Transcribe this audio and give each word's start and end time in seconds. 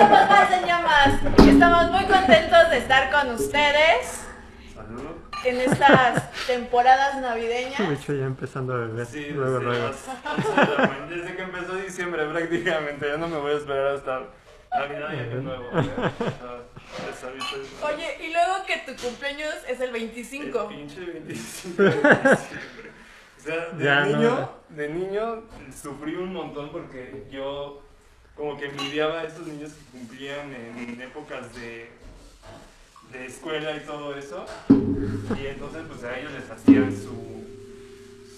somos 0.00 0.28
Más 0.30 0.50
en 0.52 0.64
Llamas. 0.66 1.08
Estamos 1.46 1.90
muy 1.90 2.04
contentos 2.04 2.70
de 2.70 2.78
estar 2.78 3.10
con 3.10 3.30
ustedes 3.34 4.22
Salud. 4.74 5.10
en 5.44 5.60
estas 5.60 6.30
temporadas 6.46 7.16
navideñas. 7.20 7.78
De 7.88 7.94
hecho, 7.94 8.14
ya 8.14 8.24
empezando 8.24 8.74
a 8.74 8.78
beber. 8.78 9.06
Sí, 9.06 9.28
luego, 9.30 9.58
desde, 9.58 9.64
luego. 9.66 9.88
las 9.88 10.08
11 10.54 10.60
de 10.70 10.76
la 10.78 10.86
mañana, 10.86 11.06
desde 11.08 11.36
que 11.36 11.42
empezó 11.42 11.74
diciembre 11.74 12.24
prácticamente, 12.26 13.08
ya 13.08 13.16
no 13.16 13.28
me 13.28 13.38
voy 13.38 13.52
a 13.52 13.56
esperar 13.56 13.86
hasta 13.96 14.20
Navidad 14.72 15.12
y 15.12 15.18
Año 15.18 15.42
Nuevo. 15.42 15.70
eso. 15.78 17.28
Oye, 17.86 18.26
y 18.26 18.32
luego 18.32 18.64
que 18.66 18.78
tu 18.92 19.02
cumpleaños 19.02 19.54
es 19.68 19.78
el 19.80 19.86
El 19.86 19.92
25. 19.92 20.68
pinche 20.68 21.00
25 21.00 21.82
de 21.82 21.90
diciembre. 21.90 22.90
O 23.38 23.42
sea, 23.42 23.56
de 23.72 23.84
Ya 23.84 24.00
no. 24.00 24.06
niño, 24.16 24.50
de 24.70 24.88
niño 24.88 25.42
sufrí 25.82 26.14
un 26.14 26.32
montón 26.32 26.70
porque 26.70 27.26
yo 27.30 27.82
como 28.40 28.56
que 28.56 28.68
envidiaba 28.68 29.20
a 29.20 29.24
esos 29.24 29.46
niños 29.46 29.70
que 29.74 29.98
cumplían 29.98 30.54
en 30.54 30.98
épocas 30.98 31.54
de, 31.54 31.90
de 33.12 33.26
escuela 33.26 33.76
y 33.76 33.80
todo 33.80 34.16
eso. 34.16 34.46
Y 35.38 35.46
entonces 35.46 35.82
pues 35.86 36.02
a 36.04 36.18
ellos 36.18 36.32
les 36.32 36.50
hacían 36.50 36.90
su, 36.90 37.44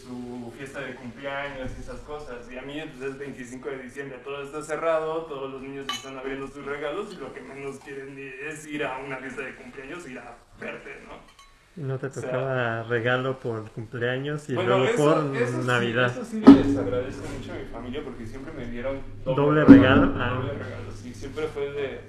su 0.03 0.53
fiesta 0.59 0.81
de 0.81 0.97
cumpleaños 0.97 1.71
y 1.79 1.83
esas 1.83 2.01
cosas. 2.01 2.51
Y 2.51 2.59
a 2.59 2.63
mí 2.63 2.83
pues, 2.99 3.13
es 3.13 3.17
25 3.17 3.69
de 3.69 3.79
diciembre, 3.79 4.19
todo 4.25 4.43
está 4.43 4.61
cerrado, 4.61 5.27
todos 5.27 5.53
los 5.53 5.63
niños 5.63 5.87
están 5.95 6.19
abriendo 6.19 6.49
sus 6.49 6.67
regalos 6.67 7.13
y 7.13 7.17
lo 7.19 7.33
que 7.33 7.41
menos 7.41 7.77
quieren 7.79 8.19
es 8.19 8.67
ir 8.67 8.85
a 8.85 8.99
una 8.99 9.19
fiesta 9.19 9.43
de 9.43 9.55
cumpleaños, 9.55 10.09
ir 10.09 10.19
a 10.19 10.37
verte, 10.59 10.97
¿no? 11.07 11.42
No 11.75 11.99
te 11.99 12.07
O 12.09 12.11
sea- 12.11 12.23
tocaba 12.23 12.83
regalo 12.83 13.39
por 13.41 13.71
cumpleaños 13.71 14.49
y 14.51 14.55
Bueno, 14.55 14.77
luego 14.79 14.85
eso- 14.93 15.25
por 15.27 15.37
eso 15.37 15.61
sí- 15.63 15.67
Navidad. 15.67 16.07
eso 16.11 16.25
sí 16.25 16.41
les 16.41 16.77
agradezco 16.77 17.23
mucho 17.39 17.53
a 17.53 17.57
mi 17.57 17.65
familia 17.65 18.01
porque 18.05 18.27
siempre 18.27 18.53
me 18.53 18.67
dieron 18.67 19.01
¿Doble 19.25 19.65
regalo? 19.65 20.13
Ah. 20.19 20.35
Doble 20.35 20.53
regalo, 20.53 20.93
sí. 21.03 21.15
Siempre 21.15 21.47
fue 21.49 21.71
de 21.73 22.01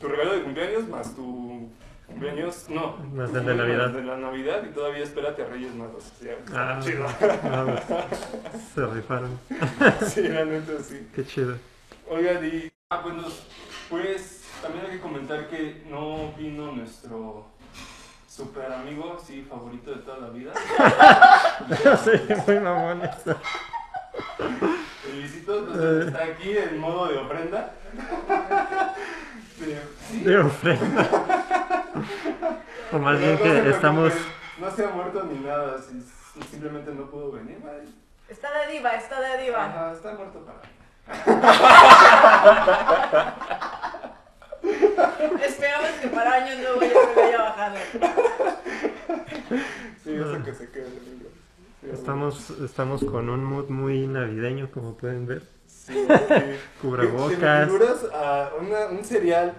tu 0.00 0.08
regalo 0.08 0.32
de 0.34 0.42
cumpleaños 0.42 0.88
más 0.88 1.14
tu 1.14 1.70
cumpleaños, 2.08 2.66
no. 2.70 2.96
Más 3.14 3.30
tu 3.30 3.36
el 3.38 3.46
de 3.46 3.54
Navidad. 3.54 3.90
de 3.90 4.02
la 4.02 4.16
Navidad 4.16 4.62
y 4.68 4.74
todavía 4.74 5.04
espérate 5.04 5.42
a 5.42 5.46
Reyes 5.46 5.72
Magos. 5.76 6.12
Ah, 6.52 6.80
chido. 6.82 7.06
ah, 7.06 7.76
pues, 8.08 8.62
se 8.74 8.86
rifaron. 8.86 9.38
sí, 10.08 10.22
realmente 10.22 10.82
sí. 10.82 11.06
Qué 11.14 11.24
chido. 11.24 11.54
Oigan, 12.08 12.44
y 12.44 12.68
ah, 12.90 13.00
nos- 13.14 13.46
pues 13.88 14.42
también 14.60 14.86
hay 14.86 14.92
que 14.96 15.00
comentar 15.00 15.48
que 15.48 15.84
no 15.88 16.32
vino 16.36 16.72
nuestro 16.72 17.46
super 18.30 18.72
amigo, 18.72 19.18
sí, 19.26 19.44
favorito 19.48 19.90
de 19.90 19.96
toda 19.98 20.18
la 20.18 20.28
vida. 20.28 20.52
sí, 22.04 22.10
muy 22.46 22.60
mamón 22.60 23.02
eso. 23.04 23.36
Entonces, 25.12 26.06
está 26.06 26.22
aquí 26.24 26.56
en 26.56 26.78
modo 26.78 27.08
de 27.08 27.18
ofrenda. 27.18 27.72
Sí. 29.58 30.20
De 30.20 30.38
ofrenda. 30.38 31.06
O 32.92 32.98
más 32.98 33.18
bien 33.18 33.34
no 33.34 33.42
que 33.42 33.70
estamos. 33.70 34.12
No 34.58 34.70
se 34.70 34.84
ha 34.84 34.88
muerto 34.90 35.24
ni 35.24 35.40
nada, 35.40 35.76
si- 35.82 36.00
simplemente 36.50 36.92
no 36.92 37.10
pudo 37.10 37.32
venir. 37.32 37.58
Está 38.28 38.48
de 38.60 38.72
diva, 38.72 38.90
está 38.90 39.20
de 39.20 39.42
diva. 39.42 39.64
Ajá, 39.64 39.92
está 39.92 40.14
muerto 40.14 40.46
para. 40.46 40.60
Esperamos 45.46 45.90
que 46.00 46.08
para 46.08 46.34
año 46.34 46.54
nuevo 46.60 46.80
ya 46.82 47.14
se 47.14 47.22
haya 47.22 47.38
bajado. 47.42 47.76
Sí, 50.04 50.14
eso 50.14 50.44
que 50.44 50.54
se 50.54 50.70
quede. 50.70 50.86
Sí, 50.86 51.88
Estamos, 51.92 52.50
estamos 52.62 53.02
con 53.04 53.28
un 53.30 53.42
mood 53.44 53.68
muy 53.68 54.06
navideño, 54.06 54.70
como 54.70 54.94
pueden 54.96 55.26
ver. 55.26 55.42
Sí, 55.66 55.94
sí. 55.94 56.34
Cubrebocas. 56.82 57.66
figuras 57.66 58.04
a 58.12 58.50
una- 58.60 58.86
un 58.88 59.04
cereal 59.04 59.54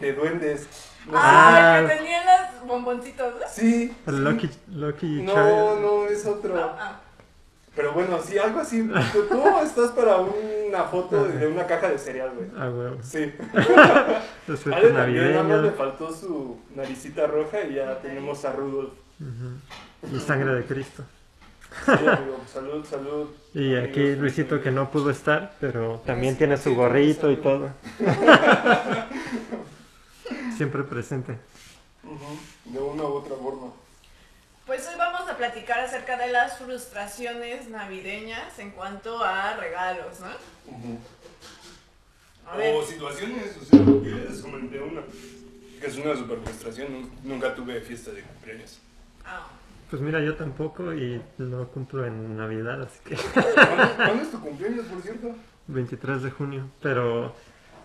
de 0.00 0.12
duendes. 0.12 0.68
No 1.06 1.12
Ah, 1.16 1.76
Ah. 1.78 1.82
que 1.88 1.94
tenían 1.96 2.24
los 2.26 2.66
bomboncitos, 2.68 3.34
¿no? 3.40 3.46
si- 3.48 3.60
Sí. 3.88 3.96
El 4.06 4.24
Lucky, 4.24 4.50
Lucky 4.68 5.22
No, 5.22 5.32
Child. 5.34 5.80
no, 5.82 6.06
es 6.08 6.26
otro. 6.26 6.56
Ah, 6.78 7.00
Pero 7.76 7.92
bueno, 7.92 8.18
sí, 8.22 8.38
algo 8.38 8.60
así. 8.60 8.88
Tú, 9.12 9.28
estás 9.62 9.90
para 9.90 10.16
una 10.16 10.84
foto 10.84 11.24
de, 11.24 11.36
de 11.36 11.46
una 11.46 11.66
caja 11.66 11.90
de 11.90 11.98
cereal, 11.98 12.30
güey. 12.34 12.48
Ah, 12.56 12.70
huevo. 12.70 12.96
Sí. 13.02 13.30
Ale 14.72 14.90
también 14.90 15.32
nada 15.32 15.42
más 15.42 15.60
le 15.60 15.70
faltó 15.72 16.10
su 16.12 16.58
naricita 16.74 17.26
roja 17.26 17.62
y 17.64 17.74
ya 17.74 18.00
tenemos 18.00 18.42
a 18.46 18.52
Rudolf. 18.52 18.92
Y 20.10 20.18
sangre 20.20 20.54
de 20.54 20.64
Cristo. 20.64 21.04
Sí, 21.84 21.92
amigo, 21.92 22.40
salud, 22.50 22.82
salud. 22.86 23.28
Y 23.52 23.74
amigos. 23.74 23.90
aquí 23.90 24.14
Luisito 24.14 24.62
que 24.62 24.70
no 24.70 24.90
pudo 24.90 25.10
estar, 25.10 25.52
pero 25.60 26.00
también 26.06 26.38
tiene 26.38 26.56
su 26.56 26.74
gorrito 26.74 27.30
y 27.30 27.36
todo. 27.36 27.68
Siempre 30.56 30.82
presente. 30.84 31.36
De 32.64 32.78
una 32.78 33.02
u 33.02 33.16
otra 33.16 33.36
forma. 33.36 33.66
Pues 34.66 34.86
hoy 34.88 34.94
vamos 34.98 35.28
a 35.30 35.36
platicar 35.36 35.78
acerca 35.80 36.16
de 36.16 36.32
las 36.32 36.58
frustraciones 36.58 37.68
navideñas 37.68 38.58
en 38.58 38.72
cuanto 38.72 39.22
a 39.22 39.54
regalos, 39.56 40.18
¿no? 40.20 40.26
Ujú. 40.72 40.98
A 42.50 42.56
ver, 42.56 42.74
O 42.74 42.82
situaciones, 42.84 43.56
o 43.60 43.64
sea, 43.64 43.78
yo 43.78 44.16
les 44.28 44.40
comenté 44.42 44.80
una. 44.80 45.02
Que 45.80 45.86
es 45.86 45.96
una 45.98 46.16
super 46.16 46.38
frustración. 46.40 46.88
nun- 46.92 47.10
Nunca 47.22 47.54
tuve 47.54 47.80
fiesta 47.80 48.10
de 48.10 48.22
cumpleaños. 48.22 48.80
ah, 49.24 49.46
Pues 49.90 50.02
mira, 50.02 50.20
yo 50.20 50.34
tampoco 50.34 50.92
y 50.94 51.22
no 51.38 51.68
cumplo 51.68 52.04
en 52.06 52.36
Navidad, 52.36 52.82
así 52.82 52.98
que 53.04 53.14
¿Cuándo, 53.34 53.94
cuándo 53.96 54.22
es 54.22 54.30
tu 54.32 54.40
cumpleaños, 54.40 54.86
por 54.86 55.00
cierto? 55.02 55.36
23 55.68 56.22
de 56.22 56.30
junio. 56.32 56.70
Pero 56.82 57.34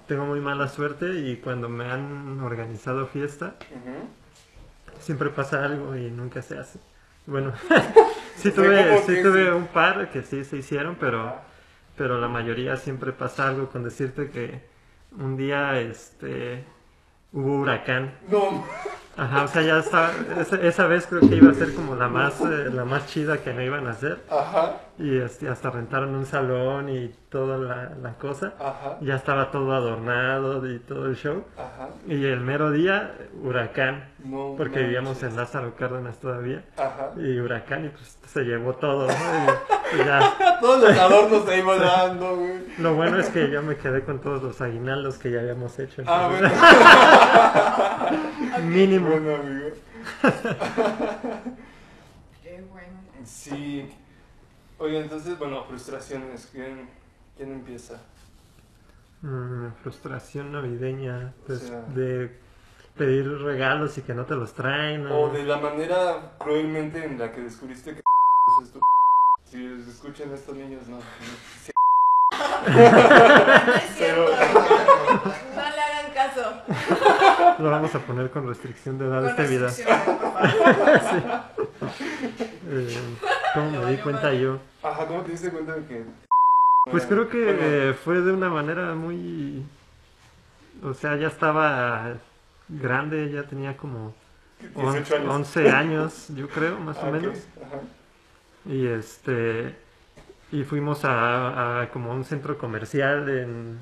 tengo 0.08 0.25
muy 0.25 0.40
mala 0.40 0.68
suerte 0.68 1.06
y 1.19 1.38
cuando 1.38 1.69
me 1.69 1.86
han 1.86 2.40
organizado 2.42 3.06
fiesta, 3.08 3.56
Ujú. 3.69 4.08
Siempre 5.01 5.29
pasa 5.29 5.66
algo 5.66 5.95
y 5.95 6.09
nunca 6.09 6.41
se 6.41 6.57
hace. 6.57 6.79
Bueno, 7.25 7.53
sí 8.35 8.51
tuve, 8.51 8.88
¿cómo 8.88 9.01
sí 9.06 9.22
tuve 9.22 9.53
un 9.53 9.67
par 9.67 10.09
que 10.09 10.22
sí 10.23 10.44
se 10.44 10.57
hicieron, 10.57 10.95
pero, 11.00 11.35
pero 11.95 12.19
la 12.19 12.28
mayoría 12.28 12.78
siempre 12.78 13.12
pasa 13.12 13.47
algo 13.47 13.69
con 13.69 13.84
decirte 13.84 14.29
que 14.29 14.62
un 15.17 15.35
día 15.35 15.79
este 15.79 16.63
hubo 17.34 17.62
huracán. 17.62 18.13
No, 18.30 18.65
Ajá, 19.18 19.44
o 19.44 19.48
sea, 19.50 19.62
ya 19.62 19.78
estaba, 19.80 20.10
esa, 20.40 20.56
esa 20.62 20.88
vez 20.88 21.06
creo 21.08 21.19
que 21.22 21.36
iba 21.36 21.52
a 21.52 21.54
ser 21.54 21.74
como 21.75 21.96
la 21.96 22.08
más, 22.08 22.40
eh, 22.42 22.69
la 22.74 22.86
más 22.86 23.08
chida 23.08 23.38
que 23.40 23.54
no 23.54 23.62
iban 23.62 23.86
a 23.88 23.92
hacer. 23.92 24.19
ajá, 24.30 24.78
Y 24.98 25.18
este, 25.18 25.50
hasta 25.50 25.69
rentaron 25.69 26.16
un 26.16 26.25
salón 26.25 26.88
y 26.90 27.10
toda 27.30 27.58
la, 27.58 27.92
la 28.02 28.13
cosa. 28.13 28.54
ajá, 28.60 28.98
Ya 29.02 29.16
estaba 29.16 29.52
todo 29.52 29.74
adornado 29.74 30.66
y 30.72 30.80
todo 30.80 31.08
el 31.08 31.16
show. 31.18 31.44
ajá. 31.58 31.90
Y 32.08 32.25
el 32.25 32.40
mero 32.40 32.72
día, 32.72 33.12
huracán. 33.44 34.06
No 34.24 34.56
Porque 34.58 34.80
vivíamos 34.80 35.16
manches. 35.16 35.30
en 35.31 35.36
Lázaro 35.38 35.75
Cárdenas 35.75 36.18
todavía. 36.19 36.63
Ajá. 36.78 37.12
Y 37.18 37.38
huracán 37.40 37.86
y 37.86 37.90
pues 37.90 38.18
se 38.28 38.44
llevó 38.44 38.74
todo. 38.75 39.08
¿no? 39.08 39.13
Y- 39.13 40.02
y 40.02 40.06
ya. 40.06 40.34
Todos 40.62 40.81
los 40.90 40.98
adornos 40.98 41.48
ahí 41.50 41.62
volando, 41.62 42.38
güey. 42.38 42.62
Lo 42.78 42.94
bueno 42.96 43.18
es 43.18 43.30
que 43.30 43.50
yo 43.52 43.62
me 43.62 43.75
quedé 43.75 44.04
con 44.04 44.19
todos 44.19 44.42
los 44.42 44.62
aguinaldos 44.62 45.18
que 45.18 45.31
ya 45.31 45.42
habíamos 45.42 45.78
hecho. 45.80 46.02
Ah, 46.08 46.30
bueno. 46.30 46.50
Mínimo. 48.69 49.00
Bueno, 49.09 49.36
amigo. 49.36 49.69
qué 52.44 52.62
bueno. 52.71 53.00
Sí. 53.25 53.89
Oye, 54.77 55.00
entonces, 55.00 55.38
bueno, 55.38 55.63
frustraciones. 55.65 56.50
¿Quién, 56.51 56.89
quién 57.38 57.51
empieza? 57.51 58.01
Mm, 59.21 59.68
frustración 59.83 60.51
navideña. 60.51 61.33
Pues 61.45 61.63
O 61.63 61.68
sea- 61.68 61.81
de 61.94 62.36
pedir 62.98 63.27
regalos 63.42 63.98
y 63.98 64.01
que 64.01 64.13
no 64.13 64.25
te 64.25 64.36
los 64.36 64.53
traen. 64.53 65.03
¿no? 65.06 65.19
O 65.21 65.30
de 65.30 65.44
la 65.44 65.57
manera 65.57 66.33
cruelmente 66.38 67.03
en 67.06 67.18
la 67.19 67.31
que 67.31 67.42
descubriste 67.42 67.94
que 67.95 68.01
es 68.63 68.71
tu 68.71 68.80
Si 69.45 69.65
escuchan 69.89 70.33
estos 70.33 70.56
niños, 70.56 70.88
no. 70.88 70.98
no. 70.98 71.03
Sí. 71.63 71.71
No 72.68 73.74
es 73.75 73.95
cierto. 73.98 74.25
No 75.56 75.62
le 75.69 75.81
hagan 75.81 76.13
caso. 76.13 76.62
Lo 77.62 77.69
vamos 77.69 77.94
a 77.94 78.00
poner 78.00 78.30
con 78.31 78.48
restricción 78.48 78.98
de 78.98 79.06
edad 79.06 79.22
Con 79.22 79.30
este 79.30 79.48
video. 79.48 79.69
favor. 79.69 81.52
Eh, 82.74 82.98
¿Cómo 83.54 83.72
me 83.81 83.92
di 83.92 83.98
cuenta 83.98 84.34
yo? 84.34 84.58
Ajá, 84.81 85.06
¿cómo 85.06 85.22
te 85.24 85.31
diste 85.31 85.50
cuenta 85.50 85.75
de 85.75 85.86
que.? 85.86 86.06
Pues 86.90 87.06
creo 87.06 87.28
que 87.28 87.90
eh, 87.90 87.94
fue 87.94 88.22
de 88.22 88.31
una 88.31 88.50
manera 88.50 88.94
muy... 88.96 89.66
O 90.81 90.94
sea, 90.94 91.18
ya 91.18 91.28
estaba 91.28 92.13
grande, 92.69 93.30
ya 93.30 93.44
tenía 93.44 93.75
como 93.75 94.13
18 94.75 95.16
años. 95.18 95.36
11 95.36 95.69
años, 95.69 96.28
yo 96.30 96.48
creo, 96.48 96.80
más 96.80 96.98
Ah, 96.98 97.02
o 97.04 97.08
ok, 97.10 97.13
menos. 97.13 97.38
Ajá. 97.62 97.80
Y 98.66 98.88
este 98.88 99.75
y 100.54 100.63
fuimos 100.63 101.04
a, 101.04 101.81
a 101.81 101.90
como 101.90 102.13
un 102.13 102.24
centro 102.24 102.58
comercial 102.58 103.28
en, 103.30 103.80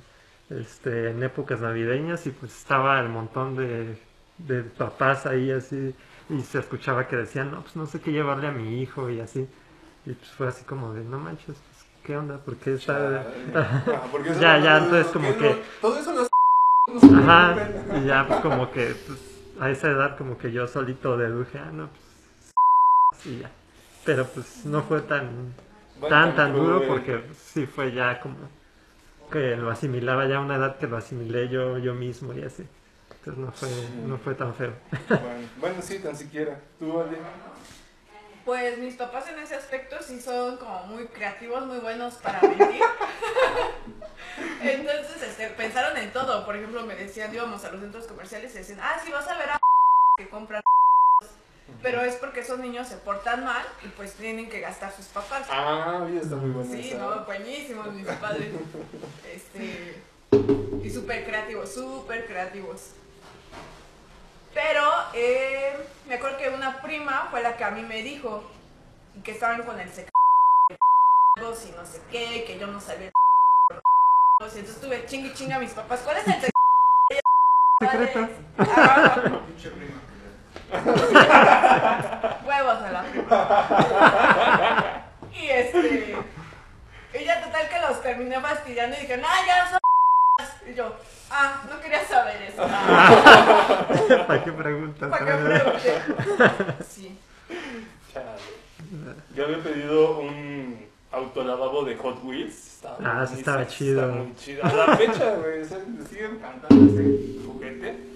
este, 0.49 1.09
en 1.11 1.21
épocas 1.23 1.61
navideñas 1.61 2.25
y 2.27 2.31
pues 2.31 2.55
estaba 2.55 2.99
el 2.99 3.09
montón 3.09 3.55
de, 3.55 3.97
de 4.39 4.63
papás 4.63 5.25
ahí 5.25 5.51
así 5.51 5.93
y 6.29 6.41
se 6.41 6.59
escuchaba 6.59 7.07
que 7.07 7.15
decían, 7.15 7.51
no, 7.51 7.61
pues 7.61 7.75
no 7.75 7.85
sé 7.85 7.99
qué 8.01 8.11
llevarle 8.11 8.47
a 8.47 8.51
mi 8.51 8.81
hijo 8.81 9.09
y 9.09 9.19
así. 9.19 9.47
Y 10.05 10.13
pues 10.13 10.29
fue 10.31 10.47
así 10.47 10.63
como 10.63 10.93
de, 10.93 11.03
no 11.03 11.19
manches, 11.19 11.45
pues, 11.57 11.85
¿qué 12.03 12.17
onda? 12.17 12.37
¿Por 12.37 12.55
qué 12.57 12.73
está...? 12.75 13.25
Ah, 13.55 14.03
porque 14.11 14.33
Ya, 14.39 14.57
no- 14.57 14.63
ya, 14.63 14.77
entonces 14.77 15.07
no- 15.07 15.13
como 15.13 15.29
no- 15.29 15.37
que- 15.37 15.63
Todo 15.81 15.99
eso 15.99 16.13
no 16.13 17.19
Ajá, 17.19 17.69
y 18.01 18.05
ya 18.05 18.25
pues 18.27 18.39
como 18.41 18.71
que 18.71 18.95
pues, 19.05 19.19
a 19.59 19.69
esa 19.69 19.89
edad 19.89 20.17
como 20.17 20.37
que 20.37 20.51
yo 20.51 20.65
solito 20.67 21.17
deduje, 21.17 21.59
ah, 21.59 21.71
no, 21.71 21.89
pues 21.89 23.25
y 23.25 23.39
ya. 23.39 23.51
Pero 24.05 24.25
pues 24.25 24.65
no 24.65 24.81
fue 24.83 25.01
tan 25.01 25.53
tan 26.07 26.35
tan 26.35 26.53
duro 26.53 26.81
porque 26.87 27.17
pues, 27.17 27.37
sí 27.37 27.65
fue 27.67 27.91
ya 27.91 28.19
como 28.21 28.35
que 29.29 29.55
lo 29.55 29.69
asimilaba 29.69 30.27
ya 30.27 30.37
a 30.37 30.41
una 30.41 30.55
edad 30.55 30.77
que 30.77 30.87
lo 30.87 30.97
asimilé 30.97 31.49
yo 31.49 31.77
yo 31.77 31.93
mismo 31.93 32.33
y 32.33 32.43
así. 32.43 32.65
Entonces 33.19 33.37
no 33.37 33.51
fue 33.51 33.69
no 34.07 34.17
fue 34.17 34.35
tan 34.35 34.53
feo. 34.53 34.73
Bueno, 35.07 35.49
bueno, 35.59 35.81
sí, 35.81 35.99
tan 35.99 36.15
siquiera. 36.15 36.59
¿Tú, 36.79 36.99
Ale? 36.99 37.17
Pues 38.45 38.77
mis 38.79 38.95
papás 38.95 39.27
en 39.29 39.37
ese 39.39 39.55
aspecto 39.55 39.97
sí 40.01 40.19
son 40.19 40.57
como 40.57 40.87
muy 40.87 41.05
creativos, 41.07 41.65
muy 41.65 41.77
buenos 41.79 42.15
para 42.15 42.41
mentir. 42.41 42.81
Entonces 44.61 45.21
este, 45.21 45.49
pensaron 45.49 45.97
en 45.97 46.11
todo. 46.11 46.45
Por 46.45 46.55
ejemplo, 46.55 46.85
me 46.85 46.95
decían, 46.95 47.33
íbamos 47.33 47.63
a 47.63 47.71
los 47.71 47.81
centros 47.81 48.07
comerciales 48.07 48.53
y 48.55 48.57
decían, 48.59 48.79
ah, 48.81 48.99
sí, 49.03 49.11
vas 49.11 49.27
a 49.27 49.37
ver 49.37 49.51
a 49.51 49.59
que 50.17 50.29
compran. 50.29 50.63
Pero 51.81 52.01
es 52.01 52.15
porque 52.15 52.41
esos 52.41 52.59
niños 52.59 52.87
se 52.87 52.97
portan 52.97 53.45
mal 53.45 53.65
y 53.83 53.87
pues 53.89 54.13
tienen 54.13 54.49
que 54.49 54.59
gastar 54.59 54.91
sus 54.93 55.05
papás. 55.05 55.47
Ah, 55.49 56.01
oye, 56.03 56.19
está 56.19 56.35
muy 56.35 56.49
bueno. 56.51 56.71
Sí, 56.71 56.89
esa. 56.89 56.97
no, 56.97 57.23
buenísimos 57.25 57.93
mis 57.93 58.05
padres. 58.05 58.53
Este, 59.33 60.01
y 60.83 60.89
súper 60.89 61.25
creativos, 61.25 61.73
súper 61.73 62.25
creativos. 62.25 62.91
Pero 64.53 64.83
eh, 65.13 65.73
me 66.07 66.15
acuerdo 66.15 66.37
que 66.37 66.49
una 66.49 66.81
prima 66.81 67.27
fue 67.31 67.41
la 67.41 67.55
que 67.55 67.63
a 67.63 67.71
mí 67.71 67.81
me 67.83 68.01
dijo 68.01 68.43
que 69.23 69.31
estaban 69.31 69.63
con 69.63 69.79
el 69.79 69.87
secreto 69.89 70.11
y 71.39 71.71
no 71.71 71.85
sé 71.85 72.01
qué, 72.11 72.43
que 72.45 72.59
yo 72.59 72.67
no 72.67 72.81
sabía. 72.81 73.11
Y 74.41 74.57
entonces 74.57 74.81
tuve 74.81 75.05
chingue 75.05 75.33
chinga 75.33 75.55
a 75.55 75.59
mis 75.59 75.71
papás. 75.71 76.01
¿Cuál 76.03 76.17
es 76.17 76.27
el 76.27 76.33
secreto? 76.33 76.51
Secreto. 77.79 78.27
Ah, 78.57 79.41
Pinche 79.47 79.69
prima. 79.69 80.08
Huevos 82.45 82.77
a 82.83 82.91
la. 82.91 83.03
Y 85.33 85.49
este. 85.49 86.15
Y 87.19 87.25
ya 87.25 87.41
total 87.43 87.67
que 87.69 87.79
los 87.87 88.01
terminé 88.01 88.39
fastidiando 88.39 88.95
y 88.97 89.01
dijeron, 89.01 89.25
ah, 89.27 89.39
ya 89.47 89.69
son. 89.69 89.79
Y 90.69 90.73
yo, 90.75 90.95
ah, 91.31 91.63
no 91.69 91.79
quería 91.81 92.05
saber 92.05 92.41
eso. 92.43 92.61
¿Para 94.27 94.43
qué 94.43 94.51
preguntas? 94.51 95.09
¿Para 95.09 95.25
qué 95.25 95.31
pregunté? 95.31 96.01
Sí. 96.87 97.17
Chale. 98.13 98.25
Yo 99.35 99.45
había 99.45 99.57
pedido 99.63 100.19
un 100.19 100.87
autolavabo 101.11 101.83
de 101.83 101.95
Hot 101.97 102.23
Wheels. 102.23 102.75
Estaba 102.75 102.95
Ah, 103.03 103.25
sí 103.27 103.33
buenísimo, 103.33 103.39
estaba 103.39 103.67
chido. 103.67 104.01
Está 104.01 104.15
muy 104.15 104.35
chido. 104.35 104.63
A 104.63 104.73
la 104.73 104.97
fecha, 104.97 105.31
güey, 105.35 105.61
o 105.61 105.65
sea, 105.65 105.77
me 105.87 106.05
sigue 106.05 106.25
encantando 106.25 106.85
ese 106.93 107.03
juguete. 107.45 108.08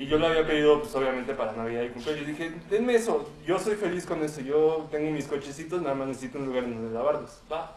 Y 0.00 0.06
yo 0.06 0.18
lo 0.18 0.28
había 0.28 0.46
pedido, 0.46 0.80
pues 0.80 0.94
obviamente 0.94 1.34
para 1.34 1.52
Navidad 1.52 1.82
y 1.82 1.90
cumpleaños. 1.90 2.26
Dije, 2.26 2.50
denme 2.70 2.94
eso, 2.94 3.28
yo 3.46 3.58
soy 3.58 3.76
feliz 3.76 4.06
con 4.06 4.22
eso. 4.22 4.40
Yo 4.40 4.88
tengo 4.90 5.10
mis 5.10 5.26
cochecitos, 5.26 5.82
nada 5.82 5.94
más 5.94 6.08
necesito 6.08 6.38
un 6.38 6.46
lugar 6.46 6.64
en 6.64 6.76
donde 6.76 6.94
lavarlos. 6.94 7.42
Va. 7.52 7.76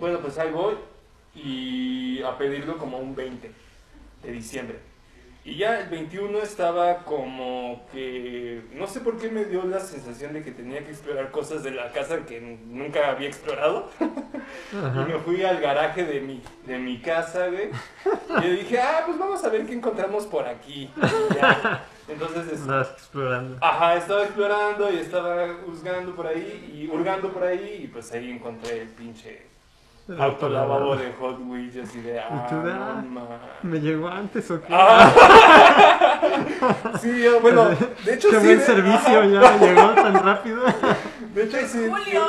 Bueno, 0.00 0.18
pues 0.18 0.36
ahí 0.38 0.50
voy. 0.50 0.74
Y 1.36 2.20
a 2.24 2.36
pedirlo 2.36 2.78
como 2.78 2.98
un 2.98 3.14
20 3.14 3.48
de 4.24 4.32
diciembre. 4.32 4.80
Y 5.48 5.56
ya 5.56 5.80
el 5.80 5.88
21 5.88 6.38
estaba 6.40 6.98
como 7.04 7.86
que, 7.90 8.64
no 8.74 8.86
sé 8.86 9.00
por 9.00 9.16
qué 9.18 9.30
me 9.30 9.46
dio 9.46 9.64
la 9.64 9.80
sensación 9.80 10.34
de 10.34 10.42
que 10.42 10.50
tenía 10.50 10.84
que 10.84 10.90
explorar 10.90 11.30
cosas 11.30 11.62
de 11.62 11.70
la 11.70 11.90
casa 11.90 12.26
que 12.26 12.38
nunca 12.40 13.08
había 13.10 13.28
explorado. 13.28 13.88
Y 14.72 15.12
me 15.12 15.18
fui 15.18 15.42
al 15.42 15.60
garaje 15.60 16.04
de 16.04 16.20
mi, 16.20 16.42
de 16.66 16.78
mi 16.78 17.00
casa, 17.00 17.48
güey. 17.48 17.70
Y 18.38 18.42
yo 18.46 18.50
dije, 18.52 18.78
ah, 18.80 19.02
pues 19.06 19.18
vamos 19.18 19.42
a 19.44 19.48
ver 19.50 19.64
qué 19.66 19.72
encontramos 19.74 20.26
por 20.26 20.46
aquí. 20.46 20.90
Y 20.96 21.34
ya. 21.34 21.84
Entonces, 22.08 22.52
es- 22.52 22.60
Andabas 22.62 22.92
explorando. 22.92 23.58
ajá, 23.60 23.96
estaba 23.96 24.22
explorando 24.24 24.90
y 24.92 24.96
estaba 24.96 25.46
husgando 25.66 26.14
por 26.14 26.26
ahí 26.26 26.72
y 26.74 26.88
hurgando 26.94 27.30
por 27.32 27.42
ahí 27.44 27.80
y 27.84 27.86
pues 27.88 28.10
ahí 28.12 28.30
encontré 28.30 28.82
el 28.82 28.88
pinche 28.88 29.42
Autolavabo. 30.16 30.96
de 30.96 31.12
Hot 31.20 31.38
Wheels 31.46 31.76
y 31.76 31.80
así 31.80 32.00
de, 32.00 32.18
ah, 32.18 32.46
tú 32.48 32.56
de, 32.56 32.72
no 32.72 33.20
ah. 33.30 33.38
¿Me 33.62 33.78
llegó 33.78 34.08
antes 34.08 34.50
o 34.50 34.60
qué? 34.60 34.66
Ah. 34.70 36.20
sí, 37.00 37.22
yo, 37.22 37.40
bueno, 37.40 37.68
de 38.04 38.14
hecho 38.14 38.30
Qué 38.30 38.40
sí. 38.40 38.46
buen 38.46 38.58
de- 38.58 38.64
servicio, 38.64 39.24
ya 39.24 39.58
llegó 39.58 39.90
tan 39.94 40.14
rápido. 40.24 40.62
De 41.34 41.44
hecho 41.44 41.58
sí. 41.68 41.86
Julio. 41.88 42.26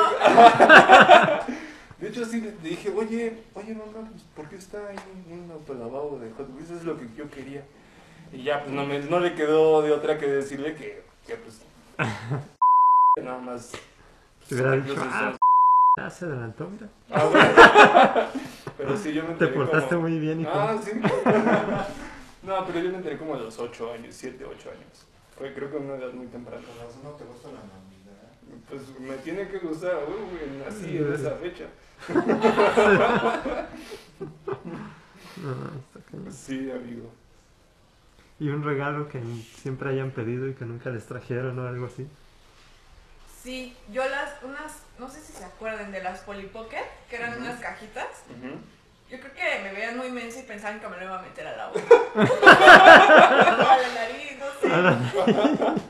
De 2.00 2.08
hecho 2.08 2.26
sí 2.26 2.42
le 2.42 2.52
dije, 2.70 2.92
oye, 2.96 3.44
oye 3.56 3.74
mamá, 3.74 4.08
pues, 4.12 4.24
¿por 4.36 4.50
qué 4.50 4.58
está 4.58 4.78
ahí 4.88 4.98
un, 5.32 5.50
autolavabo 5.52 6.20
de 6.20 6.32
Hot 6.32 6.50
Wheels? 6.54 6.70
Eso 6.70 6.80
es 6.80 6.84
lo 6.84 6.98
que 6.98 7.08
yo 7.16 7.30
quería. 7.30 7.64
Y 8.34 8.44
ya, 8.44 8.62
pues 8.62 8.72
no, 8.74 8.86
me, 8.86 9.00
no 9.00 9.20
le 9.20 9.34
quedó 9.36 9.82
de 9.82 9.92
otra 9.92 10.18
que 10.18 10.28
decirle 10.28 10.76
que, 10.76 11.02
que 11.26 11.36
pues, 11.36 11.62
nada 13.24 13.40
más. 13.40 13.72
Pues, 14.48 14.62
ah, 16.06 16.10
se 16.10 16.26
adelantó, 16.26 16.70
mira. 16.70 16.90
Ah, 17.12 17.26
bueno. 17.26 17.50
Pero 18.78 18.98
sí, 18.98 19.14
yo 19.14 19.22
me 19.24 19.30
Te 19.30 19.46
enteré 19.46 19.52
portaste 19.54 19.96
como... 19.96 20.08
muy 20.08 20.20
bien, 20.20 20.42
hijo. 20.42 20.52
Ah, 20.54 20.78
sí. 20.84 20.92
No, 22.44 22.66
pero 22.66 22.80
yo 22.80 22.90
me 22.90 22.98
enteré 22.98 23.18
como 23.18 23.36
a 23.36 23.38
los 23.38 23.60
8 23.60 23.94
años, 23.94 24.16
7, 24.16 24.46
8 24.46 24.70
años. 24.72 25.06
Fue 25.38 25.54
creo 25.54 25.70
que 25.70 25.78
una 25.78 25.96
edad 25.96 26.14
muy 26.14 26.28
temprana. 26.28 26.62
No 27.04 27.10
te 27.12 27.26
gusta 27.26 27.50
la 27.50 27.60
Navidad. 27.60 27.90
Pues 28.70 28.82
me 29.00 29.16
tiene 29.18 29.48
que 29.48 29.60
gustar, 29.60 30.00
uy, 30.08 30.60
nací 30.66 30.98
en 30.98 31.14
esa 31.14 31.32
fecha. 31.36 31.66
No, 35.42 35.50
no, 35.56 35.66
está 35.66 36.00
cañón. 36.12 36.32
Sí, 36.34 36.70
amigo. 36.72 37.10
Y 38.40 38.50
un 38.50 38.64
regalo 38.64 39.08
que 39.08 39.22
siempre 39.56 39.90
hayan 39.90 40.12
pedido 40.12 40.48
y 40.48 40.54
que 40.54 40.66
nunca 40.66 40.90
les 40.90 41.06
trajeron 41.06 41.60
o 41.60 41.68
algo 41.68 41.86
así. 41.86 42.08
Sí, 43.42 43.76
yo 43.92 44.08
las, 44.08 44.44
unas, 44.44 44.74
no 44.98 45.10
sé 45.10 45.22
si 45.22 45.32
se 45.34 45.46
acuerdan 45.46 45.92
de 45.92 46.04
las 46.04 46.20
Polly 46.20 46.48
Pocket, 46.48 46.84
que 47.10 47.16
eran 47.16 47.42
unas 47.42 47.60
cajitas. 47.60 48.08
Yo 49.10 49.20
creo 49.20 49.34
que 49.34 49.64
me 49.64 49.74
veían 49.74 49.98
muy 49.98 50.12
mensa 50.12 50.40
y 50.40 50.44
pensaban 50.44 50.80
que 50.80 50.88
me 50.88 50.98
lo 50.98 51.06
iba 51.06 51.20
a 51.20 51.22
meter 51.22 51.48
a 51.48 51.56
la 51.58 51.68
boca. 51.68 51.82
a 52.16 53.78
la 53.78 53.88
nariz, 53.94 54.38
no 54.40 54.48
sé. 54.60 55.80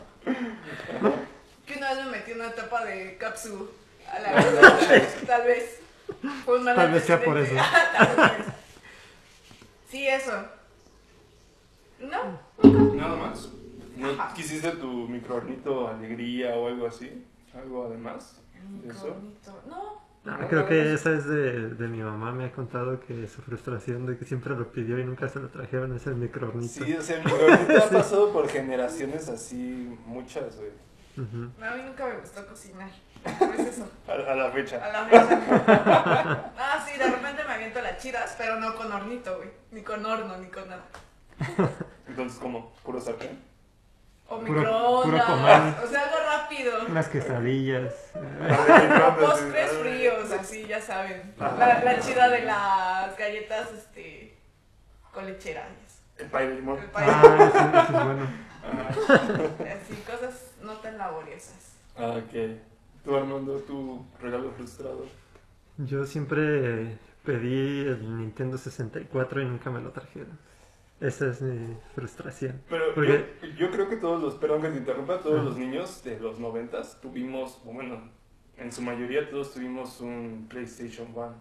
Que 1.66 1.78
una 1.78 1.94
vez 1.94 2.06
me 2.06 2.12
metí 2.12 2.32
una 2.32 2.52
tapa 2.52 2.86
de 2.86 3.18
capsu 3.18 3.70
a 4.12 4.20
la 4.20 4.32
garganta, 4.42 5.06
tal 5.28 5.44
vez. 5.44 5.80
Fue 6.46 6.64
Tal 6.64 6.92
vez 6.92 7.04
sea 7.04 7.24
por 7.24 7.38
eso. 7.38 7.56
Tal 7.56 8.16
vez. 8.16 8.48
Sí, 9.90 10.08
eso. 10.08 10.46
No, 12.00 12.40
Nada 12.96 13.16
más. 13.16 13.50
¿No 13.98 14.34
quisiste 14.34 14.72
tu 14.72 14.88
microornito 14.88 15.90
alegría 15.90 16.56
o 16.56 16.68
algo 16.68 16.88
así? 16.88 17.24
¿Algo 17.56 17.86
además? 17.88 18.40
Qué 18.84 18.90
¿Eso? 18.90 19.16
No, 19.68 20.10
Ah, 20.26 20.38
No, 20.42 20.48
creo 20.50 20.68
que 20.68 20.94
esa 20.94 21.12
es 21.14 21.26
de, 21.26 21.70
de 21.76 21.88
mi 21.88 22.00
mamá. 22.04 22.32
Me 22.34 22.46
ha 22.46 22.52
contado 22.52 23.00
que 23.00 23.26
su 23.28 23.42
frustración 23.42 24.06
de 24.06 24.18
que 24.18 24.26
siempre 24.26 24.54
lo 24.56 24.72
pidió 24.72 25.00
y 25.00 25.04
nunca 25.06 25.30
se 25.30 25.40
lo 25.40 25.48
trajeron 25.50 25.96
es 25.96 26.06
el 26.08 26.16
microornito. 26.16 26.84
Sí, 26.86 26.94
o 26.94 27.02
sea, 27.02 27.18
el 27.20 27.26
microornito 27.26 27.84
ha 27.84 27.90
pasado 27.90 28.34
por 28.34 28.48
generaciones 28.50 29.30
así, 29.30 29.98
muchas, 30.06 30.58
güey. 30.58 30.72
No, 31.18 31.66
a 31.66 31.76
mí 31.76 31.84
nunca 31.86 32.06
me 32.08 32.18
gustó 32.20 32.46
cocinar. 32.46 32.90
Pues 33.38 33.60
eso, 33.60 33.86
A, 34.08 34.12
a 34.32 34.36
la 34.36 34.50
fecha. 34.52 34.78
a 34.86 34.92
la 34.94 35.06
fecha. 35.06 36.52
Ah, 36.58 36.86
sí, 36.88 36.98
de 36.98 37.10
repente 37.10 37.44
me 37.46 37.54
aviento 37.54 37.82
las 37.82 37.98
chidas, 37.98 38.36
pero 38.38 38.60
no 38.60 38.76
con 38.76 38.90
hornito, 38.92 39.36
güey. 39.38 39.50
Ni 39.72 39.82
con 39.82 40.06
horno, 40.06 40.38
ni 40.38 40.48
con 40.48 40.68
nada. 40.70 40.86
Entonces, 42.08 42.40
¿cómo? 42.40 42.74
¿Puro 42.84 43.02
sartén? 43.02 43.38
O 44.30 44.40
Puro- 44.40 44.54
microondas. 44.62 45.84
o 45.84 45.88
sea, 45.88 46.04
algo 46.04 46.16
rápido. 46.26 46.72
Unas 46.88 47.08
quesadillas. 47.08 47.94
Postres 49.20 49.72
fríos, 49.72 50.32
así, 50.32 50.66
ya 50.68 50.80
saben. 50.82 51.34
La, 51.38 51.82
la 51.84 52.00
chida 52.00 52.30
de 52.30 52.42
las 52.44 53.18
galletas, 53.18 53.72
este, 53.74 54.38
con 55.14 55.26
lecheras. 55.26 55.68
El 56.18 56.28
pay 56.28 56.48
de 56.48 56.56
limón. 56.56 56.78
El 56.80 56.86
pay. 56.92 57.06
Ah, 57.08 57.36
ese, 57.50 57.58
ese 57.80 57.98
es 57.98 58.06
bueno. 58.06 58.50
Así, 59.60 59.96
cosas 60.06 60.52
no 60.62 60.74
tan 60.74 60.98
laboriosas. 60.98 61.74
Ah, 61.98 62.18
ok. 62.18 62.60
Tú, 63.04 63.16
Armando, 63.16 63.56
tu 63.60 64.06
regalo 64.22 64.52
frustrado. 64.52 65.06
Yo 65.78 66.06
siempre 66.06 66.98
pedí 67.24 67.82
el 67.88 68.18
Nintendo 68.18 68.58
64 68.58 69.42
y 69.42 69.46
nunca 69.46 69.70
me 69.72 69.80
lo 69.82 69.92
trajeron. 69.92 70.38
Esa 71.02 71.28
es 71.28 71.42
mi 71.42 71.78
frustración. 71.96 72.62
Pero 72.70 72.94
Porque- 72.94 73.36
yo, 73.42 73.48
yo 73.68 73.72
creo 73.72 73.90
que 73.90 73.96
todos 73.98 74.22
los, 74.22 74.36
perdón 74.36 74.62
que 74.64 74.70
te 74.70 74.78
interrumpa, 74.80 75.20
todos 75.20 75.44
los 75.46 75.58
niños 75.58 76.04
de 76.04 76.20
los 76.20 76.40
noventas 76.40 77.00
tuvimos, 77.02 77.62
bueno, 77.64 78.02
en 78.58 78.72
su 78.72 78.82
mayoría 78.82 79.30
todos 79.30 79.54
tuvimos 79.54 80.02
un 80.02 80.48
PlayStation 80.50 81.08
1. 81.16 81.34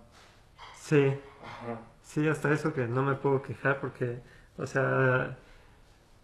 Sí, 0.81 1.13
Ajá. 1.45 1.81
Sí, 2.03 2.27
hasta 2.29 2.53
eso 2.53 2.73
que 2.73 2.87
no 2.87 3.03
me 3.03 3.15
puedo 3.17 3.43
quejar 3.43 3.81
porque, 3.81 4.21
o 4.57 4.67
sea, 4.67 5.37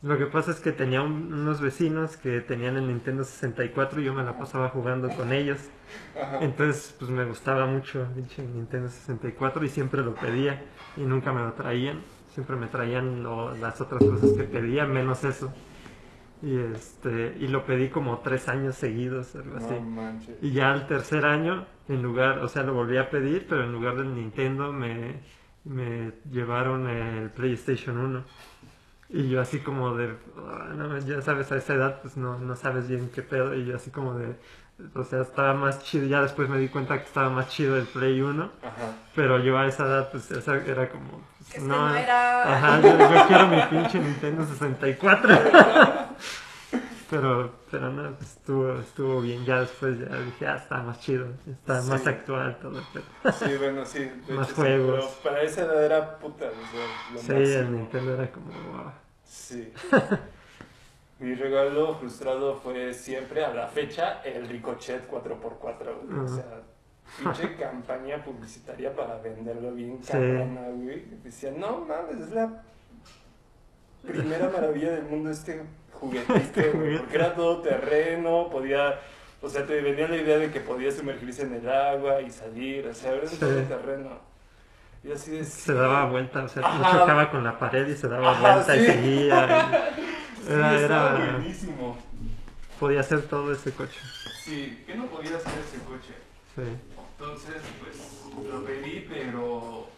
lo 0.02 0.16
que 0.18 0.26
pasa 0.26 0.50
es 0.52 0.60
que 0.60 0.72
tenía 0.72 1.02
un- 1.02 1.32
unos 1.34 1.60
vecinos 1.60 2.16
que 2.16 2.40
tenían 2.40 2.76
el 2.76 2.86
Nintendo 2.86 3.24
64 3.24 4.00
y 4.00 4.04
yo 4.04 4.14
me 4.14 4.22
la 4.22 4.38
pasaba 4.38 4.68
jugando 4.70 5.08
con 5.10 5.32
ellos. 5.32 5.58
Ajá. 6.20 6.38
Entonces, 6.40 6.94
pues 6.98 7.10
me 7.10 7.24
gustaba 7.24 7.66
mucho 7.66 8.06
el 8.16 8.54
Nintendo 8.54 8.88
64 8.88 9.64
y 9.64 9.68
siempre 9.68 10.02
lo 10.02 10.14
pedía 10.14 10.62
y 10.96 11.00
nunca 11.02 11.32
me 11.32 11.40
lo 11.42 11.52
traían. 11.52 12.00
Siempre 12.34 12.56
me 12.56 12.66
traían 12.66 13.22
lo- 13.22 13.54
las 13.56 13.80
otras 13.80 14.02
cosas 14.02 14.32
que 14.32 14.42
pedía, 14.44 14.84
menos 14.86 15.22
eso. 15.24 15.52
Y 16.42 16.56
este 16.58 17.36
y 17.40 17.46
lo 17.48 17.64
pedí 17.64 17.88
como 17.88 18.18
tres 18.18 18.48
años 18.48 18.74
seguidos, 18.74 19.34
algo 19.36 19.56
así. 19.56 19.74
No. 19.80 19.80
Y 20.42 20.50
ya 20.50 20.72
al 20.72 20.86
tercer 20.86 21.24
año, 21.24 21.64
en 21.88 22.02
lugar, 22.02 22.40
o 22.40 22.48
sea, 22.48 22.62
lo 22.64 22.74
volví 22.74 22.96
a 22.98 23.08
pedir, 23.08 23.46
pero 23.48 23.64
en 23.64 23.72
lugar 23.72 23.96
del 23.96 24.14
Nintendo 24.14 24.72
me, 24.72 25.20
me 25.64 26.12
llevaron 26.30 26.88
el 26.88 27.30
PlayStation 27.30 27.96
1. 27.98 28.24
Y 29.16 29.28
yo 29.28 29.40
así 29.40 29.61
como 29.61 29.94
de, 29.94 30.12
"Ah, 30.37 30.73
no, 30.75 30.99
ya 30.99 31.23
sabes, 31.23 31.52
a 31.52 31.56
esa 31.56 31.75
edad 31.75 32.00
pues 32.02 32.16
no, 32.16 32.37
no 32.38 32.56
sabes 32.56 32.88
bien 32.88 33.11
qué 33.14 33.23
pedo. 33.23 33.54
Y 33.54 33.64
yo 33.64 33.76
así 33.76 33.90
como 33.90 34.14
de, 34.14 34.35
o 34.94 35.04
sea, 35.04 35.21
estaba 35.23 35.54
más 35.54 35.85
chido, 35.85 36.06
ya 36.06 36.21
después 36.21 36.49
me 36.49 36.59
di 36.59 36.68
cuenta 36.68 36.99
que 36.99 37.04
estaba 37.04 37.30
más 37.30 37.49
chido 37.49 37.76
el 37.76 37.85
Play 37.87 38.21
1. 38.21 38.50
Ajá. 38.62 38.73
Pero 39.14 39.38
yo 39.38 39.56
a 39.56 39.66
esa 39.66 39.85
edad 39.87 40.11
pues 40.11 40.28
esa 40.33 40.56
era 40.56 40.88
como, 40.90 41.23
pues, 41.52 41.62
no 41.62 41.94
era- 41.94 42.54
Ajá, 42.56 42.80
yo, 42.80 42.99
yo 42.99 43.26
quiero 43.28 43.47
mi 43.47 43.62
pinche 43.71 44.00
Nintendo 44.00 44.44
64. 44.47 45.30
Pero, 47.11 47.52
pero 47.71 47.92
no, 47.92 48.12
pues, 48.16 48.30
estuvo, 48.33 48.73
estuvo 48.80 49.21
bien. 49.21 49.44
Ya 49.44 49.61
después 49.61 49.99
ya 50.00 50.16
dije, 50.21 50.47
ah, 50.49 50.56
está 50.56 50.83
más 50.83 50.99
chido, 51.00 51.28
está 51.47 51.80
Sí. 51.80 51.90
más 51.90 52.06
actual 52.06 52.59
todo. 52.61 52.80
Pero, 52.92 53.35
Sí, 53.37 53.56
bueno, 53.59 53.85
sí. 53.85 54.11
de 54.26 54.35
Más 54.35 54.47
hecho, 54.49 54.56
sí, 54.56 54.62
juegos. 54.62 55.18
pero 55.23 55.35
para 55.35 55.42
esa 55.44 55.61
edad 55.62 55.85
era 55.85 56.18
puta, 56.18 56.47
o 56.47 56.50
sea, 56.50 57.12
lo 57.12 57.18
sí, 57.21 57.33
máximo. 57.33 57.59
el 57.61 57.73
Nintendo 57.73 58.14
era 58.14 58.33
como, 58.33 58.47
wow. 58.73 58.92
Sí. 59.25 59.73
Mi 61.19 61.35
regalo 61.35 61.95
frustrado 61.95 62.57
fue 62.57 62.93
siempre, 62.93 63.45
a 63.45 63.54
la 63.54 63.69
fecha, 63.69 64.21
el 64.25 64.49
Ricochet 64.49 65.09
4x4, 65.11 65.95
güey. 66.07 66.19
O 66.19 66.28
sea, 66.28 66.62
pinche 67.19 67.54
campaña 67.57 68.23
publicitaria 68.25 68.95
para 68.95 69.19
venderlo 69.19 69.73
bien 69.73 69.99
Sí. 70.02 70.12
cabrona, 70.12 70.69
güey. 70.71 71.04
Decía, 71.23 71.52
no 71.52 71.78
mames, 71.81 72.21
es 72.21 72.31
la 72.33 72.62
primera 74.07 74.50
maravilla 74.50 74.90
del 74.93 75.04
mundo 75.04 75.31
este 75.31 75.62
juguetito, 75.93 76.35
Este 76.35 76.62
güey. 76.71 76.73
juguete. 76.73 76.99
Porque 76.99 77.16
era 77.16 77.35
todo 77.35 77.62
terreno, 77.62 78.49
podía... 78.50 78.99
O 79.40 79.49
sea, 79.49 79.66
te 79.66 79.81
venía 79.83 80.09
la 80.09 80.16
idea 80.16 80.38
de 80.38 80.50
que 80.50 80.61
podía 80.61 80.90
sumergirse 80.90 81.43
en 81.43 81.52
el 81.54 81.69
agua 81.69 82.21
y 82.23 82.31
salir, 82.31 82.87
o 82.87 82.95
sea, 82.95 83.12
era 83.12 83.23
un 83.23 83.28
Sí. 83.28 83.37
todo 83.37 83.62
terreno. 83.62 84.19
Y 85.04 85.12
así 85.12 85.32
de... 85.32 85.44
Se 85.44 85.75
daba 85.75 86.06
vuelta, 86.06 86.44
o 86.44 86.49
sea, 86.49 86.62
Ajá. 86.66 86.99
chocaba 87.00 87.30
con 87.30 87.44
la 87.44 87.58
pared 87.58 87.87
y 87.88 87.94
se 87.96 88.08
daba 88.08 88.30
Ajá, 88.32 88.54
vuelta 88.54 88.76
y 88.76 88.80
sí. 88.80 88.87
seguía. 88.87 89.90
Sí, 90.44 90.52
Era, 90.52 90.75
estaba 90.78 91.18
era, 91.18 91.32
buenísimo. 91.38 91.96
podía 92.78 93.00
hacer 93.00 93.23
todo 93.23 93.50
ese 93.50 93.73
coche. 93.73 93.99
Sí, 94.44 94.84
que 94.87 94.94
no 94.94 95.06
podía 95.06 95.37
hacer 95.38 95.52
ese 95.66 95.78
coche. 95.84 96.14
Sí. 96.54 96.76
Entonces, 97.18 97.62
pues 97.80 98.46
lo 98.52 98.62
pedí, 98.62 99.06
pero. 99.08 99.88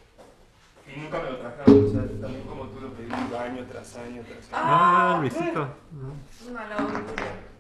Y 0.87 1.01
nunca 1.01 1.21
me 1.21 1.31
lo 1.33 1.37
trajeron. 1.39 1.85
O 1.85 1.91
sea, 1.91 2.03
también 2.21 2.43
como 2.45 2.67
tú 2.67 2.81
lo 2.81 2.93
pedí 2.93 3.11
año 3.11 3.65
tras 3.69 3.97
año 3.97 4.23
tras 4.23 4.53
año. 4.53 4.53
Ah, 4.53 5.19
Luisito. 5.21 5.69
¿no? 5.91 6.15
Una 6.49 6.63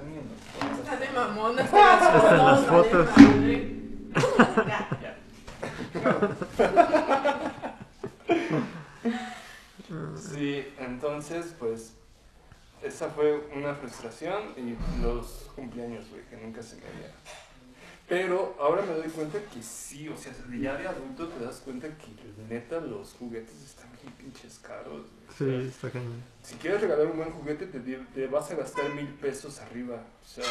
quieres 0.00 0.24
también. 0.54 0.80
Está 0.82 0.96
de 0.96 1.10
mamón, 1.10 1.56
no 1.56 1.62
está 1.64 2.30
en 2.30 2.38
las 2.38 2.66
fotos. 2.66 3.08
Ya. 4.66 5.16
Sí, 10.16 10.72
entonces, 10.78 11.54
pues. 11.58 11.94
Esa 12.82 13.10
fue 13.10 13.46
una 13.54 13.74
frustración 13.74 14.54
y 14.56 14.76
los 15.02 15.50
cumpleaños, 15.54 16.08
güey, 16.08 16.22
que 16.30 16.36
nunca 16.36 16.62
se 16.62 16.76
me 16.76 16.82
dieron. 16.82 17.12
Pero 18.10 18.56
ahora 18.58 18.82
me 18.82 18.92
doy 18.92 19.08
cuenta 19.08 19.38
que 19.38 19.62
sí, 19.62 20.08
o 20.08 20.16
sea, 20.16 20.32
ya 20.60 20.74
de 20.76 20.88
adulto 20.88 21.28
te 21.28 21.44
das 21.44 21.60
cuenta 21.64 21.86
que 21.86 22.08
neta 22.52 22.80
los 22.80 23.12
juguetes 23.12 23.62
están 23.62 23.88
bien 24.02 24.12
pinches 24.14 24.58
caros. 24.58 25.06
güey. 25.38 25.62
Sí, 25.62 25.68
está 25.68 25.90
cañón. 25.90 26.20
Si 26.42 26.56
quieres 26.56 26.80
regalar 26.80 27.06
un 27.06 27.18
buen 27.18 27.30
juguete, 27.30 27.66
te, 27.66 28.26
vas 28.26 28.50
a 28.50 28.56
gastar 28.56 28.92
mil 28.94 29.06
pesos 29.06 29.60
arriba. 29.60 30.02
O 30.24 30.28
sea, 30.28 30.44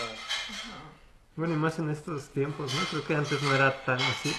Bueno, 1.36 1.54
y 1.54 1.58
más 1.58 1.78
en 1.80 1.90
estos 1.90 2.30
tiempos, 2.30 2.74
¿no? 2.74 2.80
Creo 2.92 3.06
que 3.06 3.16
antes 3.16 3.44
no 3.44 3.54
era 3.54 3.84
tan 3.84 4.00
así, 4.02 4.34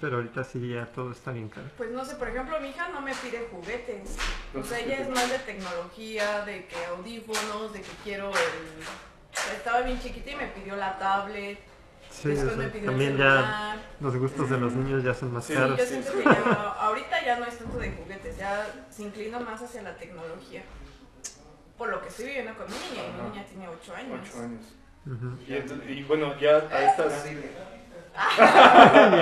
pero 0.00 0.16
ahorita 0.16 0.42
sí 0.42 0.70
ya 0.70 0.86
todo 0.86 1.12
está 1.12 1.32
bien 1.32 1.50
caro. 1.50 1.68
Pues 1.76 1.90
no 1.90 2.02
sé, 2.02 2.14
por 2.14 2.28
ejemplo, 2.28 2.58
mi 2.60 2.70
hija 2.70 2.88
no 2.88 3.02
me 3.02 3.14
pide 3.16 3.46
juguetes. 3.50 4.16
O 4.58 4.64
sea, 4.64 4.80
ella 4.80 5.02
es 5.02 5.10
más 5.10 5.30
de 5.30 5.38
tecnología, 5.40 6.46
de 6.46 6.64
que 6.64 6.82
audífonos, 6.86 7.74
de 7.74 7.82
que 7.82 7.92
quiero 8.02 8.30
el... 8.30 9.54
Estaba 9.54 9.82
bien 9.82 10.00
chiquita 10.00 10.30
y 10.30 10.36
me 10.36 10.46
pidió 10.46 10.76
la 10.76 10.98
tablet. 10.98 11.71
Sí, 12.12 12.28
después 12.28 12.56
me 12.56 12.68
pidió 12.68 12.90
también 12.90 13.16
ya 13.16 13.76
los 14.00 14.16
gustos 14.16 14.50
de 14.50 14.58
los 14.58 14.72
niños 14.74 15.02
ya 15.02 15.14
son 15.14 15.32
más 15.32 15.44
Sí, 15.44 15.54
Sí, 15.54 15.58
caros. 15.58 15.78
yo 15.78 15.86
siento 15.86 16.12
que 16.12 16.24
ya, 16.24 16.74
ahorita 16.80 17.24
ya 17.24 17.38
no 17.38 17.46
es 17.46 17.56
tanto 17.58 17.78
de 17.78 17.90
juguetes, 17.92 18.36
ya 18.36 18.66
se 18.90 19.02
inclina 19.04 19.38
más 19.40 19.62
hacia 19.62 19.80
la 19.82 19.96
tecnología. 19.96 20.62
Por 21.78 21.88
lo 21.88 22.00
que 22.02 22.08
estoy 22.08 22.26
viviendo 22.26 22.52
con 22.54 22.66
mi 22.66 22.72
niña, 22.74 23.02
y 23.02 23.06
Ajá. 23.10 23.22
mi 23.22 23.30
niña 23.30 23.44
tiene 23.46 23.66
8 23.68 23.94
años. 23.94 24.20
Ocho 24.30 24.40
años. 24.42 24.64
Ujú. 25.06 25.38
Y, 25.48 25.52
ent- 25.52 25.88
y 25.90 26.02
bueno, 26.04 26.38
ya 26.38 26.56
a 26.70 26.82
estas. 26.90 27.24
Ya 27.24 27.30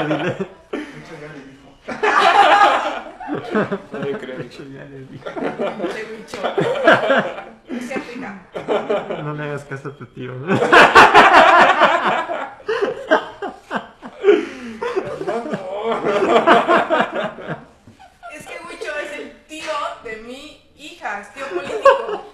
dile. 0.04 0.37
Mucho 0.73 1.14
ya 1.20 1.28
le 1.32 1.40
dijo. 1.47 1.68
No 3.92 3.99
le 3.99 4.18
creo. 4.18 4.40
No. 8.20 8.30
No 9.25 9.32
le 9.35 9.42
hagas 9.44 9.64
caso 9.64 9.88
a 9.90 9.97
tu 9.97 10.04
tío. 10.06 10.32
Es 18.32 18.46
que 18.46 18.54
Wicho 18.68 18.92
es 19.04 19.12
el 19.18 19.44
tío 19.46 19.72
de 20.04 20.16
mi 20.18 20.70
hija, 20.76 21.20
es 21.20 21.34
tío 21.34 21.46
político. 21.49 22.25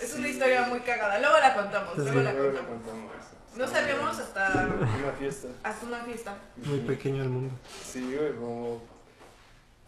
Es 0.00 0.14
una 0.14 0.28
historia 0.28 0.62
muy 0.62 0.80
cagada. 0.80 1.18
Luego 1.18 1.38
la 1.38 1.54
contamos, 1.54 1.96
luego 1.98 2.20
la 2.20 2.32
Luego 2.32 2.56
contamos. 2.56 2.82
contamos. 2.82 3.10
No 3.56 3.66
sabíamos 3.66 4.18
hasta, 4.18 4.68
Una 5.02 5.12
fiesta. 5.18 5.48
hasta 5.62 5.86
una 5.86 5.98
fiesta. 6.04 6.34
Muy 6.64 6.78
pequeño 6.80 7.22
el 7.22 7.28
mundo. 7.28 7.54
Sí, 7.84 8.14
güey, 8.16 8.32
como 8.36 8.82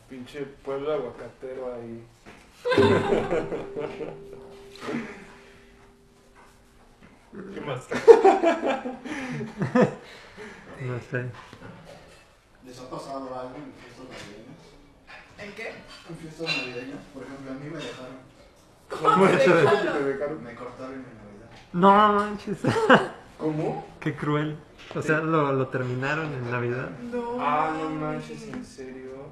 pinche 0.09 0.41
pueblo 0.65 0.93
aguacatero 0.93 1.75
ahí. 1.75 2.05
¿Qué 7.55 7.61
más? 7.61 7.87
No 10.83 10.99
sé. 11.11 11.31
¿Les 12.73 12.81
ha 12.81 12.89
pasado 12.89 13.39
algo 13.39 13.55
en 13.55 13.71
fiestas 13.75 14.07
navideñas? 14.09 14.65
¿En 15.37 15.53
qué? 15.53 15.75
En 16.09 16.17
fiestas 16.17 16.57
navideñas, 16.57 17.01
por 17.13 17.23
ejemplo, 17.23 17.51
a 17.51 17.55
mí 17.55 17.69
me 17.69 17.77
dejaron. 17.77 18.17
¿Cómo 18.89 19.27
te 19.27 20.13
dejaron? 20.17 20.43
Me 20.43 20.55
cortaron 20.55 20.95
en 20.95 21.03
Navidad. 21.03 21.51
No 21.75 22.13
manches. 22.15 22.61
¿Cómo? 23.39 23.87
Qué 24.01 24.17
cruel. 24.17 24.57
O 24.95 25.03
sea, 25.03 25.19
lo, 25.19 25.53
lo 25.53 25.69
terminaron 25.69 26.33
en 26.33 26.51
Navidad. 26.51 26.89
No. 27.13 27.37
Ah, 27.39 27.75
no 27.79 27.91
manches, 27.91 28.43
¿en 28.45 28.65
serio? 28.65 29.29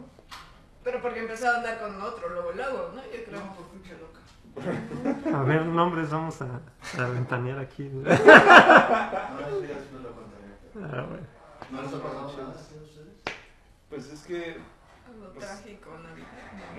Pero 0.84 1.00
porque 1.00 1.20
empezó 1.20 1.48
a 1.48 1.56
andar 1.56 1.80
con 1.80 1.98
otro 2.02 2.28
luego, 2.28 2.52
luego, 2.52 2.90
¿no? 2.94 3.02
Yo 3.04 3.24
creo. 3.24 3.40
No, 3.40 3.54
por 3.54 3.68
pinche 3.68 3.96
loca. 3.96 5.38
A 5.38 5.42
ver, 5.44 5.64
nombres 5.64 6.10
vamos 6.10 6.42
a, 6.42 6.60
a 7.02 7.08
ventanear 7.08 7.58
aquí. 7.58 7.84
No, 7.94 8.10
eso 8.10 9.62
ya 9.62 9.76
después 9.78 10.02
lo 10.02 10.10
contaré. 10.12 10.98
Ah, 10.98 11.06
bueno. 11.08 11.39
¿No 11.70 11.82
les 11.82 11.92
ha 11.94 12.02
pasado 12.02 12.32
nada 12.36 12.48
a 12.48 12.50
ustedes? 12.50 12.90
Pues 13.88 14.06
es 14.12 14.20
que 14.22 14.56
Algo 15.06 15.32
Pues- 15.34 15.46
trágico, 15.46 15.90
Navidad. 15.98 16.26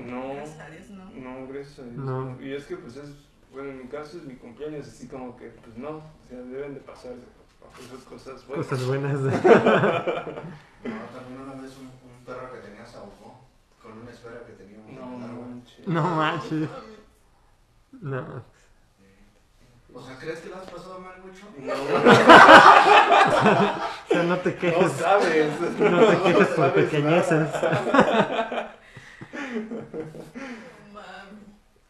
No. 0.05 0.33
Gracias 0.36 0.60
a 0.60 0.69
Dios, 0.69 0.89
no. 0.91 1.05
no, 1.12 1.48
gracias 1.48 1.79
a 1.79 1.83
Dios. 1.83 1.95
No. 1.98 2.41
Y 2.41 2.53
es 2.53 2.65
que 2.65 2.77
pues 2.77 2.95
es, 2.95 3.10
bueno, 3.51 3.69
en 3.71 3.77
mi 3.79 3.88
caso 3.89 4.17
es 4.17 4.24
mi 4.24 4.36
cumpleaños, 4.36 4.88
así 4.88 5.07
como 5.07 5.36
que 5.36 5.48
pues 5.50 5.75
no, 5.77 5.89
o 5.98 6.03
sea, 6.29 6.38
deben 6.39 6.74
de 6.75 6.79
pasar 6.81 7.13
esas 7.86 8.03
cosas 8.05 8.45
buenas. 8.48 8.67
Cosas 8.67 8.86
buenas. 8.88 9.19
No, 10.83 10.95
también 11.13 11.41
una 11.41 11.53
vez 11.62 11.77
un, 11.77 11.86
un 11.88 12.25
perro 12.25 12.51
que 12.51 12.57
tenía 12.60 12.83
se 12.86 12.98
ahogó 12.98 13.39
con 13.83 13.91
una 14.00 14.10
esfera 14.10 14.43
que 14.48 14.53
teníamos 14.53 14.91
No 14.93 15.13
en 15.15 15.24
el 15.24 15.29
árbol. 15.29 15.48
manches. 15.50 15.88
No 15.88 16.03
manches. 16.15 16.69
No. 18.01 18.43
O 19.93 20.01
sea, 20.01 20.17
¿crees 20.17 20.39
que 20.39 20.50
la 20.50 20.57
has 20.57 20.69
pasado 20.71 21.00
mal 21.01 21.21
mucho? 21.21 21.45
No, 21.60 21.74
O 24.12 24.13
sea, 24.13 24.24
no 24.24 24.38
te 24.39 24.51
no 24.51 24.60
quejes. 24.60 24.91
sabes. 24.94 25.60
No 25.80 26.06
te 26.06 26.18
quejes 26.24 26.48
por 26.50 26.65
sabes 26.65 26.74
pequeñeces. 26.74 27.48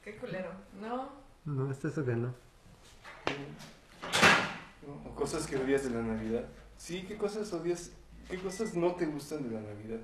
Qué 0.04 0.16
culero. 0.18 0.52
No. 0.80 1.10
No, 1.46 1.72
es 1.72 1.84
eso 1.84 2.06
que 2.06 2.12
no. 2.16 2.34
¿No? 4.86 4.94
O 5.10 5.16
cosas 5.16 5.46
que 5.48 5.58
odias 5.58 5.84
de 5.84 5.92
la 5.92 6.02
Navidad. 6.02 6.44
Sí, 6.78 7.06
¿qué 7.08 7.18
cosas 7.18 7.52
odias? 7.54 7.92
¿Qué 8.30 8.38
cosas 8.40 8.74
no 8.76 8.96
te 8.96 9.06
gustan 9.06 9.44
de 9.48 9.56
la 9.56 9.62
Navidad? 9.62 10.00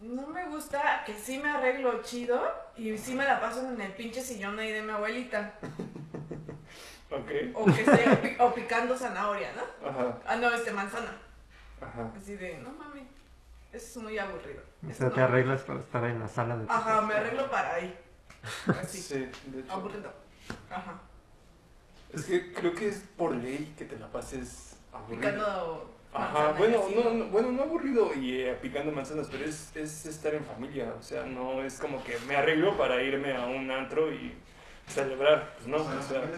No 0.00 0.26
me 0.28 0.46
gusta 0.48 1.02
que 1.04 1.14
sí 1.14 1.38
me 1.38 1.48
arreglo 1.50 2.02
chido 2.02 2.40
y 2.76 2.96
sí 2.96 3.14
me 3.14 3.24
la 3.24 3.40
paso 3.40 3.68
en 3.68 3.80
el 3.80 3.92
pinche 3.92 4.20
sillón 4.22 4.58
ahí 4.58 4.70
de 4.72 4.82
mi 4.82 4.90
abuelita. 4.92 5.54
Ok. 7.10 7.30
O 7.54 7.64
que 7.64 7.80
esté 7.82 8.36
o 8.38 8.54
picando 8.54 8.96
zanahoria, 8.96 9.48
¿no? 9.56 9.88
Ajá, 9.88 10.18
Ah, 10.26 10.36
no, 10.36 10.50
este 10.52 10.72
manzana. 10.72 11.10
Ajá. 11.80 12.12
Así 12.16 12.36
de, 12.36 12.58
no 12.58 12.70
mami, 12.72 13.00
eso 13.72 13.86
es 14.00 14.04
muy 14.04 14.18
aburrido. 14.18 14.62
O 14.86 14.90
Eso 14.90 14.98
sea, 14.98 15.08
no 15.08 15.12
te 15.14 15.20
arreglas 15.20 15.62
para 15.62 15.80
estar 15.80 16.04
en 16.04 16.20
la 16.20 16.28
sala 16.28 16.56
de 16.56 16.66
tu 16.66 16.72
Ajá, 16.72 16.84
casa. 16.84 17.00
me 17.02 17.14
arreglo 17.14 17.50
para 17.50 17.74
ahí. 17.74 17.98
Así. 18.80 18.98
Sí, 19.00 19.30
de 19.46 19.60
hecho. 19.60 19.72
Aburrido. 19.72 20.12
Ajá. 20.70 21.00
Es 22.12 22.24
que 22.24 22.52
creo 22.52 22.74
que 22.74 22.88
es 22.88 23.04
por 23.16 23.34
ley 23.34 23.74
que 23.76 23.84
te 23.84 23.98
la 23.98 24.06
pases 24.10 24.76
aburrido. 24.92 25.20
Picando 25.20 25.94
Ajá, 26.14 26.32
manzana 26.32 26.54
y 26.54 26.58
bueno, 26.58 26.84
así, 26.86 26.94
no, 26.94 27.10
no, 27.10 27.24
bueno, 27.26 27.52
no 27.52 27.62
aburrido 27.64 28.14
y 28.14 28.40
eh, 28.40 28.58
picando 28.62 28.92
manzanas, 28.92 29.28
pero 29.30 29.44
es, 29.44 29.76
es 29.76 30.06
estar 30.06 30.34
en 30.34 30.42
familia, 30.44 30.94
o 30.98 31.02
sea, 31.02 31.24
no 31.26 31.62
es 31.62 31.78
como 31.78 32.02
que 32.02 32.18
me 32.26 32.34
arreglo 32.34 32.78
para 32.78 33.02
irme 33.02 33.36
a 33.36 33.44
un 33.46 33.70
antro 33.70 34.10
y 34.10 34.34
celebrar, 34.88 35.54
pues 35.56 35.66
no, 35.68 35.76
O 35.76 36.02
sea, 36.02 36.20
o 36.20 36.22
la. 36.22 36.28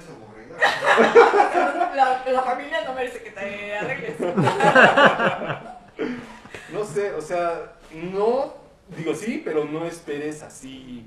La, 1.95 2.25
la 2.25 2.43
familia 2.43 2.85
no 2.85 2.95
merece 2.95 3.23
que 3.23 3.31
te 3.31 3.77
arregles. 3.77 4.19
no 6.73 6.85
sé, 6.85 7.13
o 7.15 7.21
sea, 7.21 7.73
no, 7.93 8.55
digo 8.97 9.15
sí, 9.15 9.43
pero 9.45 9.65
no 9.65 9.85
esperes 9.87 10.43
así 10.43 11.07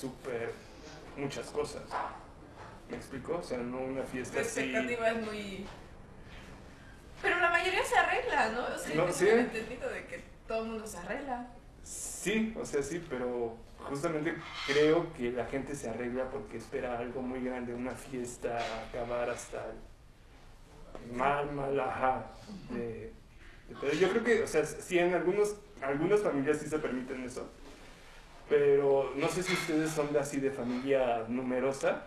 súper 0.00 0.52
muchas 1.16 1.46
cosas. 1.50 1.82
¿Me 2.90 2.96
explico? 2.96 3.38
O 3.38 3.42
sea, 3.42 3.58
no 3.58 3.78
una 3.78 4.02
fiesta 4.02 4.40
así. 4.40 4.60
expectativa 4.60 5.08
es 5.10 5.26
muy. 5.26 5.66
Pero 7.22 7.38
la 7.40 7.50
mayoría 7.50 7.84
se 7.84 7.96
arregla, 7.96 8.48
¿no? 8.50 8.64
O 8.74 8.78
sea, 8.78 8.94
No, 8.96 9.12
sí. 9.12 9.24
tengo 9.26 9.38
entendido 9.40 9.88
de 9.90 10.06
que 10.06 10.24
todo 10.46 10.62
el 10.64 10.68
mundo 10.70 10.86
se 10.86 10.98
arregla. 10.98 11.46
Sí, 11.82 12.54
o 12.60 12.64
sea, 12.64 12.82
sí, 12.82 13.04
pero 13.08 13.56
justamente 13.84 14.34
creo 14.66 15.12
que 15.14 15.30
la 15.32 15.46
gente 15.46 15.74
se 15.74 15.88
arregla 15.88 16.28
porque 16.30 16.56
espera 16.58 16.98
algo 16.98 17.22
muy 17.22 17.40
grande, 17.42 17.74
una 17.74 17.92
fiesta, 17.92 18.58
acabar 18.88 19.30
hasta 19.30 19.64
el 21.04 21.16
mal, 21.16 21.52
mal, 21.52 21.76
de- 22.70 23.12
de- 23.68 23.98
yo 23.98 24.10
creo 24.10 24.24
que, 24.24 24.42
o 24.42 24.46
sea, 24.46 24.64
sí, 24.64 24.98
en 24.98 25.14
algunos, 25.14 25.56
algunas 25.82 26.20
familias 26.20 26.58
sí 26.58 26.66
se 26.68 26.78
permiten 26.78 27.24
eso, 27.24 27.48
pero 28.48 29.12
no 29.16 29.28
sé 29.28 29.42
si 29.42 29.52
ustedes 29.54 29.90
son 29.90 30.12
de 30.12 30.18
así 30.20 30.38
de 30.40 30.50
familia 30.50 31.24
numerosa, 31.28 32.04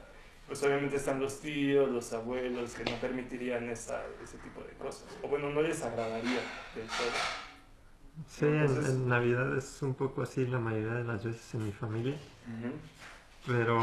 pues 0.48 0.64
obviamente 0.64 0.96
están 0.96 1.20
los 1.20 1.42
tíos, 1.42 1.90
los 1.90 2.14
abuelos 2.14 2.74
que 2.74 2.84
no 2.90 2.96
permitirían 3.02 3.70
esa, 3.70 4.02
ese 4.24 4.38
tipo 4.38 4.62
de 4.62 4.72
cosas, 4.74 5.06
o 5.22 5.28
bueno, 5.28 5.50
no 5.50 5.62
les 5.62 5.82
agradaría 5.84 6.40
del 6.76 6.88
todo. 6.88 7.47
Sí, 8.28 8.46
en, 8.46 8.56
Entonces- 8.56 8.90
en 8.90 9.10
Navidad 9.10 9.58
es 9.58 9.82
un 9.82 9.94
poco 9.94 10.22
así 10.24 10.46
la 10.48 10.60
mayoría 10.60 10.94
de 10.94 11.04
las 11.04 11.24
veces 11.24 11.54
en 11.54 11.66
mi 11.66 11.72
familia. 11.72 12.16
Pero 13.46 13.80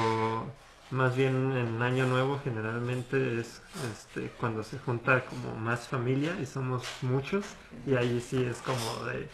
más 0.90 1.16
bien 1.16 1.52
en 1.56 1.80
Año 1.82 2.06
Nuevo 2.06 2.38
generalmente 2.44 3.40
es 3.40 3.62
este, 3.92 4.30
cuando 4.38 4.62
se 4.62 4.78
junta 4.78 5.24
como 5.24 5.54
más 5.56 5.88
familia 5.88 6.32
y 6.40 6.46
somos 6.46 6.84
muchos 7.02 7.44
y 7.86 7.94
ahí 7.94 8.20
sí 8.20 8.44
es 8.44 8.58
como 8.58 9.06
de 9.06 9.28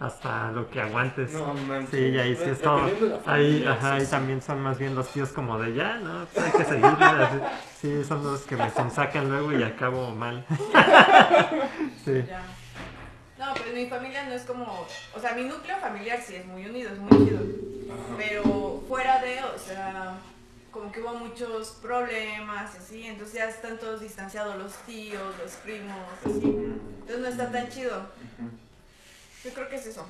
hasta 0.00 0.50
lo 0.52 0.68
que 0.70 0.80
aguantes. 0.80 1.32
No. 1.34 1.54
Sí, 1.90 1.98
y 1.98 2.18
ahí 2.18 2.34
sí 2.36 2.44
es 2.50 2.60
todo. 2.60 2.90
Ahí, 3.26 3.64
ajá, 3.66 3.98
sí, 4.00 4.06
y 4.06 4.10
también 4.10 4.42
son 4.42 4.60
más 4.60 4.78
bien 4.78 4.94
los 4.94 5.08
tíos 5.10 5.30
como 5.30 5.58
de 5.58 5.74
ya, 5.74 5.98
¿no? 5.98 6.26
Pues 6.32 6.46
hay 6.46 6.52
que 6.52 6.64
seguir. 6.64 6.84
así. 6.86 7.38
Sí, 7.80 8.04
son 8.04 8.24
los 8.24 8.40
que 8.42 8.56
me 8.56 8.70
sonsacan 8.70 9.28
luego 9.28 9.52
y 9.52 9.62
acabo 9.62 10.14
mal. 10.14 10.44
Sí. 12.04 12.22
Ya. 12.28 12.42
No, 13.44 13.54
pues 13.54 13.74
mi 13.74 13.86
familia 13.86 14.24
no 14.24 14.34
es 14.34 14.42
como. 14.42 14.86
O 15.14 15.20
sea, 15.20 15.34
mi 15.34 15.44
núcleo 15.44 15.76
familiar 15.78 16.20
sí 16.24 16.36
es 16.36 16.46
muy 16.46 16.66
unido, 16.66 16.92
es 16.92 16.98
muy 16.98 17.10
chido. 17.10 17.40
Ajá. 17.92 18.14
Pero 18.16 18.82
fuera 18.88 19.20
de, 19.20 19.42
o 19.42 19.58
sea, 19.58 20.18
como 20.70 20.90
que 20.90 21.00
hubo 21.00 21.14
muchos 21.14 21.68
problemas 21.82 22.74
y 22.74 22.78
así, 22.78 23.06
entonces 23.06 23.34
ya 23.34 23.48
están 23.48 23.78
todos 23.78 24.00
distanciados 24.00 24.56
los 24.56 24.72
tíos, 24.86 25.34
los 25.38 25.52
primos, 25.56 25.96
así. 26.24 26.42
Entonces 26.42 27.18
no 27.18 27.28
está 27.28 27.52
tan 27.52 27.68
chido. 27.68 28.06
Yo 29.44 29.50
creo 29.52 29.68
que 29.68 29.76
es 29.76 29.86
eso. 29.86 30.06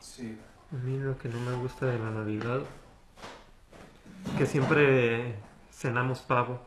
Sí. 0.00 0.38
A 0.72 0.76
mí 0.76 0.98
lo 0.98 1.18
que 1.18 1.28
no 1.28 1.38
me 1.40 1.56
gusta 1.56 1.86
de 1.86 1.98
la 1.98 2.10
Navidad 2.10 2.60
que 4.38 4.46
siempre 4.46 5.34
cenamos 5.70 6.20
pavo. 6.20 6.66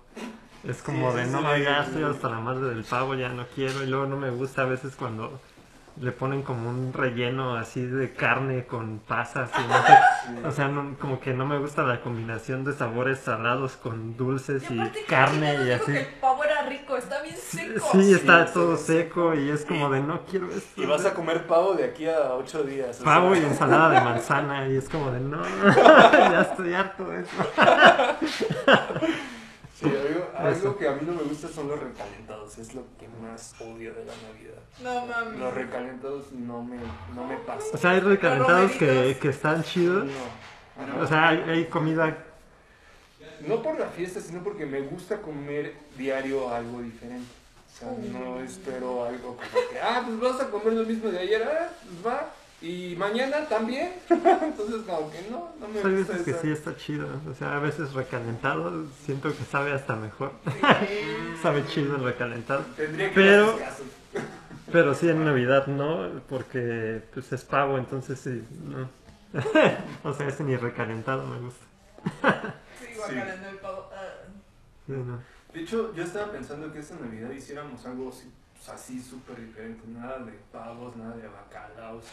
Es 0.68 0.82
como 0.84 1.12
Sí, 1.12 1.18
de 1.18 1.26
no, 1.28 1.40
sí, 1.56 1.64
ya 1.64 1.84
sí. 1.84 1.88
estoy 1.90 2.04
hasta 2.04 2.30
la 2.30 2.40
madre 2.40 2.68
del 2.70 2.84
pavo, 2.84 3.16
ya 3.16 3.30
no 3.30 3.46
quiero. 3.56 3.84
Y 3.84 3.88
luego 3.88 4.06
no 4.06 4.18
me 4.18 4.30
gusta 4.32 4.64
a 4.64 4.66
veces 4.66 4.96
cuando 4.98 5.40
le 6.00 6.12
ponen 6.12 6.44
como 6.44 6.70
un 6.70 6.94
relleno 6.94 7.56
así 7.56 7.84
de 7.84 8.14
carne 8.14 8.66
con 8.68 9.00
pasas 9.00 9.50
y 9.58 9.62
no 9.68 9.82
sé. 9.86 9.98
O 10.48 10.52
sea, 10.52 10.68
no- 10.68 10.96
como 11.00 11.20
que 11.22 11.34
no 11.34 11.46
me 11.46 11.58
gusta 11.58 11.84
la 11.84 12.02
combinación 12.02 12.64
de 12.66 12.74
sabores 12.74 13.20
salados 13.20 13.78
con 13.78 14.16
dulces 14.18 14.62
Y 14.70 14.78
carne 15.08 15.56
¿quién 15.56 15.68
y 15.68 15.72
así. 15.72 15.92
que 15.94 16.00
el 16.00 16.06
pavo 16.22 16.44
era 16.44 16.64
rico, 16.64 16.98
está 16.98 17.22
bien 17.22 17.36
seco. 17.38 17.88
Sí, 17.94 18.14
está 18.14 18.46
Sí, 18.46 18.54
todo 18.54 18.76
sí, 18.78 18.84
seco 18.86 19.34
y 19.34 19.50
es 19.50 19.64
como 19.66 19.90
de 19.90 20.02
no 20.02 20.22
quiero 20.30 20.52
esto. 20.52 20.82
Y 20.82 20.86
vas 20.86 21.06
a 21.06 21.14
comer 21.14 21.48
pavo 21.48 21.74
de 21.76 21.86
aquí 21.86 22.08
a 22.08 22.34
ocho 22.34 22.64
días. 22.64 23.00
o 23.02 23.04
Pavo 23.06 23.34
y 23.36 23.40
ensalada 23.40 23.90
de 23.90 24.02
manzana 24.02 24.68
y 24.68 24.76
es 24.76 24.90
como 24.90 25.10
de 25.12 25.20
no, 25.22 25.42
ya 25.74 26.42
estoy 26.52 26.74
harto 26.74 27.06
de 27.10 27.22
eso. 27.22 27.32
Sí, 29.80 29.86
algo, 30.36 30.76
que 30.76 30.88
a 30.88 30.94
mí 30.94 31.02
no 31.06 31.14
me 31.14 31.22
gusta 31.22 31.48
son 31.48 31.68
los 31.68 31.80
recalentados. 31.80 32.58
Es 32.58 32.74
lo 32.74 32.84
que 32.98 33.08
más 33.22 33.54
odio 33.62 33.94
de 33.94 34.06
la 34.06 34.14
Navidad. 34.28 34.58
No 34.82 35.06
mami. 35.06 35.38
Los 35.38 35.54
recalentados 35.54 36.32
no 36.32 36.64
me, 36.64 36.78
no 37.14 37.28
me 37.28 37.36
O 37.36 37.46
pasan. 37.46 37.80
sea, 37.80 37.92
hay 37.92 38.00
recalentados 38.00 38.72
que, 38.72 39.18
que 39.22 39.30
están 39.30 39.64
chidos. 39.64 40.06
No. 40.06 41.02
O 41.04 41.06
sea, 41.06 41.30
hay, 41.30 41.42
hay 41.42 41.66
comida. 41.66 42.18
No 43.48 43.62
por 43.62 43.80
la 43.80 43.88
fiesta, 43.88 44.20
sino 44.20 44.44
porque 44.44 44.66
me 44.66 44.82
gusta 44.82 45.22
comer 45.22 45.76
diario 45.96 46.50
algo 46.50 46.82
diferente. 46.82 47.30
O 47.68 47.80
sea, 47.80 47.92
no 48.12 48.42
espero 48.42 49.06
algo 49.06 49.36
como 49.38 49.70
que, 49.70 49.80
ah, 49.80 50.02
pues 50.04 50.20
vas 50.20 50.42
a 50.42 50.50
comer 50.50 50.74
lo 50.74 50.84
mismo 50.84 51.12
de 51.12 51.20
ayer, 51.20 51.44
ah, 51.44 51.70
pues 51.84 52.14
va. 52.14 52.32
Y 52.62 52.96
mañana 52.98 53.46
también. 53.48 53.94
Entonces, 54.10 54.82
como 54.88 55.12
que 55.12 55.28
no, 55.30 55.54
no 55.60 55.68
me 55.68 55.80
Hay 55.80 55.98
gusta 55.98 56.14
veces 56.14 56.22
que 56.24 56.34
sí 56.42 56.52
está 56.52 56.76
chido. 56.76 57.08
O 57.30 57.34
sea, 57.36 57.58
a 57.58 57.60
veces 57.60 57.94
recalentado 57.94 58.86
siento 59.06 59.30
que 59.36 59.44
sabe 59.44 59.74
hasta 59.74 59.96
mejor. 59.96 60.32
Sí. 60.46 60.52
sabe 61.42 61.66
chido 61.68 61.96
el 61.96 62.04
recalentado. 62.04 62.64
Tendría 62.76 63.10
que 63.10 63.16
Pero-. 63.16 63.60
Pero 64.72 64.94
sí 64.94 65.08
en 65.08 65.24
Navidad 65.24 65.68
no, 65.68 66.10
porque 66.28 67.02
pues 67.14 67.32
es 67.32 67.46
pavo, 67.46 67.78
entonces 67.78 68.20
sí, 68.20 68.44
no. 68.66 68.90
o 70.04 70.14
sea, 70.14 70.28
ese 70.28 70.44
ni 70.44 70.58
recalentado 70.58 71.26
me 71.26 71.40
gusta. 71.40 71.66
Sí, 72.78 72.88
guacalando 72.98 73.48
el 73.48 73.58
pavo. 73.60 73.90
ah. 73.96 74.28
Sí, 74.86 74.92
no. 74.92 75.22
De 75.54 75.62
hecho, 75.62 75.94
yo 75.96 76.04
estaba 76.04 76.34
pensando 76.34 76.72
que 76.74 76.80
esta 76.80 76.96
Navidad 76.96 77.32
hiciéramos 77.32 77.86
algo 77.86 78.10
así, 78.10 78.30
pues, 78.58 78.70
así 78.70 79.02
súper 79.02 79.40
diferente. 79.46 79.82
Nada 79.88 80.20
de 80.20 80.34
pavos, 80.52 80.96
nada 80.96 81.16
de 81.16 81.28
bacalaos, 81.28 82.04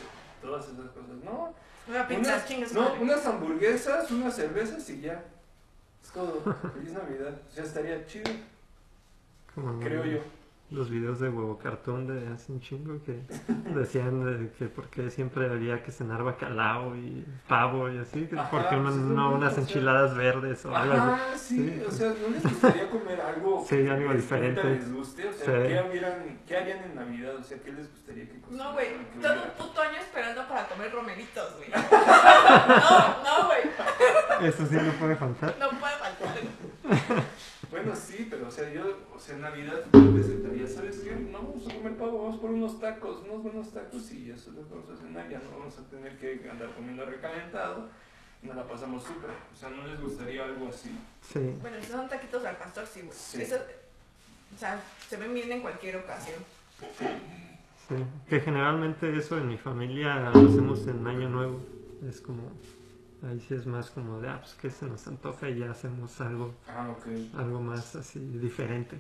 todas 0.43 0.65
esas 0.67 0.91
cosas. 0.91 1.17
No, 1.25 1.55
Una 1.89 2.07
pizza, 2.09 2.21
unas, 2.21 2.47
chingas. 2.47 2.73
no, 2.73 2.81
madre. 2.83 3.01
unas 3.03 3.27
hamburguesas, 3.27 4.11
unas 4.11 4.35
cervezas 4.37 4.89
y 4.91 5.01
ya. 5.01 5.23
Es 6.03 6.11
todo. 6.11 6.41
Feliz 6.75 6.93
Navidad. 6.93 7.35
Ya 7.57 7.63
estaría 7.63 8.07
chido, 8.07 8.31
creo 9.81 10.05
yo. 10.05 10.19
Los 10.75 10.91
videos 10.91 11.21
de 11.21 11.29
huevo 11.29 11.57
cartón 11.59 12.07
de 12.07 12.27
hace 12.33 12.51
un 12.53 12.61
chingo 12.61 13.01
que 13.05 13.21
decían 13.75 14.25
de 14.25 14.51
que 14.59 14.67
porque 14.67 15.09
siempre 15.11 15.47
había 15.51 15.83
que 15.83 15.93
cenar 15.93 16.23
bacalao 16.25 16.97
y 16.97 17.25
pavo 17.49 17.89
y 17.89 17.99
así, 17.99 18.27
que 18.27 18.39
Ajá, 18.39 18.51
porque 18.51 18.75
uno- 18.77 18.91
pues 18.91 18.97
no 18.97 19.33
unas 19.35 19.57
enchiladas 19.57 20.17
verdes 20.17 20.65
o 20.67 20.75
algo 20.77 20.95
así. 20.95 21.03
Ah, 21.05 21.19
sí, 21.37 21.57
Sí. 21.79 21.83
o 21.87 21.91
sea, 21.91 22.09
¿no 22.09 22.29
les 22.29 22.43
gustaría 22.43 22.91
comer 22.91 23.21
algo 23.21 23.65
Sí, 23.69 23.87
algo 23.89 24.09
que 24.11 24.17
diferente. 24.17 24.65
les 24.65 24.93
guste? 24.93 25.29
O 25.29 25.33
sea, 25.33 25.45
Sí. 25.63 25.69
¿qué, 25.69 25.79
harían, 25.79 26.41
¿qué 26.47 26.57
harían 26.57 26.79
en 26.85 26.95
Navidad? 26.97 27.37
O 27.37 27.43
sea, 27.43 27.59
¿qué 27.63 27.73
les 27.73 27.91
gustaría 27.91 28.25
que 28.27 28.41
No, 28.51 28.73
güey, 28.73 28.89
que 28.89 29.21
todo 29.21 29.33
un 29.33 29.51
puto 29.57 29.81
año 29.81 29.99
esperando 30.01 30.47
para 30.49 30.67
comer 30.69 30.93
romeritos, 30.93 31.57
güey. 31.57 31.71
No, 31.75 33.23
no, 33.25 33.47
güey. 33.47 34.49
Eso 34.49 34.67
sí 34.67 34.75
no 34.77 34.93
puede 34.95 35.17
faltar. 35.17 35.55
No 35.61 35.69
puede 35.71 35.93
faltar. 35.95 36.04
Bueno, 37.75 37.93
sí, 37.97 38.29
pero 38.31 38.47
o 38.47 38.51
sea, 38.53 38.73
yo, 38.73 38.99
o 39.13 39.19
sea, 39.19 39.35
en 39.35 39.41
Navidad 39.41 39.81
tal 39.91 40.13
vez 40.13 40.29
estaría, 40.29 40.65
¿sabes 40.65 41.01
qué? 41.01 41.11
No 41.17 41.43
vamos 41.43 41.69
a 41.69 41.75
comer 41.75 41.97
pavo, 41.97 42.23
vamos 42.23 42.41
por 42.41 42.51
unos 42.51 42.79
tacos, 42.79 43.25
unos 43.25 43.43
buenos 43.43 43.73
tacos 43.73 44.13
y 44.13 44.31
eso 44.31 44.51
es 44.51 44.57
lo 44.57 44.69
que 44.69 44.75
vamos 44.77 44.91
a 44.91 44.97
cenar, 44.97 45.29
ya 45.29 45.41
no 45.41 45.59
vamos 45.59 45.77
a 45.77 45.83
tener 45.91 46.17
que 46.17 46.49
andar 46.49 46.73
comiendo 46.77 47.05
recalentado, 47.05 47.89
nos 48.43 48.55
la 48.55 48.69
pasamos 48.69 49.03
súper, 49.03 49.31
o 49.31 49.57
sea, 49.57 49.71
¿no 49.71 49.85
les 49.89 50.01
gustaría 50.01 50.45
algo 50.45 50.69
así? 50.69 50.97
Sí. 51.21 51.41
Bueno, 51.61 51.77
si 51.81 51.91
son 51.91 52.09
taquitos 52.09 52.45
al 52.45 52.57
pastor, 52.59 52.87
sí, 52.87 53.01
güey. 53.01 53.13
Sí. 53.13 53.43
Eso, 53.43 53.57
o 53.57 54.57
sea, 54.57 54.81
se 55.09 55.17
ven 55.17 55.35
bien 55.35 55.51
en 55.51 55.61
cualquier 55.61 55.97
ocasión. 55.97 56.39
Sí, 56.79 57.97
que 58.29 58.39
generalmente 58.39 59.17
eso 59.17 59.37
en 59.37 59.49
mi 59.49 59.59
familia 59.59 60.31
lo 60.31 60.49
hacemos 60.49 60.87
en 60.87 61.05
Año 61.05 61.29
Nuevo. 61.29 61.61
Es 62.09 62.21
como 62.21 62.53
Ahí 63.29 63.41
sí 63.41 63.55
es 63.55 63.65
más 63.67 63.91
como 63.91 64.21
de, 64.21 64.29
ah, 64.29 64.39
pues 64.41 64.55
que 64.55 64.71
se 64.71 64.85
nos 64.87 65.07
antoja 65.07 65.49
y 65.49 65.59
ya 65.61 65.71
hacemos 65.71 66.21
algo, 66.21 66.55
Ah, 66.69 66.95
algo 67.39 67.61
más 67.61 67.97
así 67.97 68.19
diferente. 68.19 68.99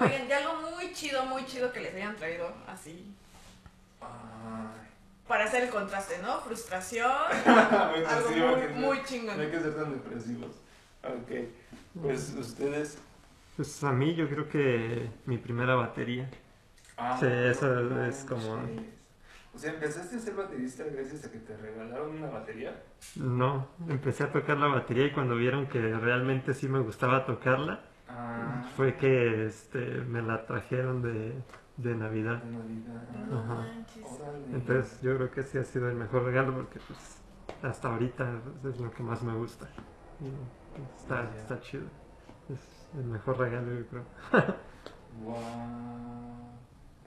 Oigan, 0.00 0.28
ya 0.28 0.38
algo 0.38 0.70
muy 0.70 0.92
chido, 0.92 1.24
muy 1.26 1.44
chido 1.46 1.72
que 1.72 1.80
les 1.80 1.94
hayan 1.94 2.16
traído 2.16 2.52
así. 2.68 3.12
Ay. 4.00 4.88
Para 5.26 5.44
hacer 5.44 5.64
el 5.64 5.70
contraste, 5.70 6.18
¿no? 6.22 6.40
Frustración, 6.40 7.10
Bueno, 7.44 8.08
algo 8.08 8.28
sí, 8.28 8.34
muy, 8.34 8.48
porque 8.50 8.68
no- 8.68 8.74
muy 8.76 8.82
No 8.96 9.02
hay 9.02 9.04
chingón. 9.06 9.36
que 9.50 9.60
ser 9.60 9.74
tan 9.74 9.92
depresivos. 9.92 10.50
Ok. 11.02 11.48
Pues 12.02 12.34
ustedes. 12.38 12.98
Pues 13.56 13.82
a 13.84 13.92
mí 13.92 14.14
yo 14.14 14.28
creo 14.28 14.48
que 14.48 15.08
mi 15.26 15.38
primera 15.38 15.74
batería. 15.76 16.28
Ah, 16.96 17.16
Sí, 17.18 17.26
eso 17.26 17.66
no 17.66 18.04
es 18.04 18.24
como-. 18.28 18.60
O 19.54 19.58
sea, 19.58 19.72
empezaste 19.72 20.16
a 20.16 20.18
ser 20.18 20.34
baterista 20.34 20.84
gracias 20.84 21.24
a 21.26 21.30
que 21.30 21.38
te 21.38 21.56
regalaron 21.56 22.16
una 22.16 22.28
batería. 22.28 22.82
No, 23.16 23.68
empecé 23.88 24.24
a 24.24 24.32
tocar 24.32 24.58
la 24.58 24.66
batería 24.66 25.06
y 25.06 25.12
cuando 25.12 25.36
vieron 25.36 25.66
que 25.68 25.80
realmente 25.80 26.54
sí 26.54 26.68
me 26.68 26.80
gustaba 26.80 27.24
tocarla, 27.24 27.80
Ah, 28.08 28.62
fue 28.76 28.96
que 28.96 29.46
este, 29.46 29.78
me 30.02 30.22
la 30.22 30.44
trajeron 30.46 31.02
de, 31.02 31.34
de 31.78 31.94
Navidad. 31.96 32.42
de 32.42 32.50
Navidad. 32.52 33.02
No 33.28 33.40
Ajá. 33.40 33.66
Entonces 34.52 35.00
yo 35.00 35.16
creo 35.16 35.30
que 35.30 35.42
sí 35.42 35.58
ha 35.58 35.64
sido 35.64 35.88
el 35.88 35.96
mejor 35.96 36.24
regalo 36.24 36.52
porque 36.54 36.78
pues 36.86 37.18
hasta 37.62 37.88
ahorita 37.88 38.40
es 38.68 38.78
lo 38.80 38.90
que 38.90 39.02
más 39.02 39.22
me 39.22 39.34
gusta. 39.34 39.68
Y 40.20 40.30
está, 41.00 41.30
está 41.34 41.60
chido. 41.60 41.84
Es 42.50 42.88
el 42.96 43.04
mejor 43.04 43.38
regalo 43.38 43.72
yo 43.72 43.86
creo. 43.86 44.04
Wow, 45.24 46.53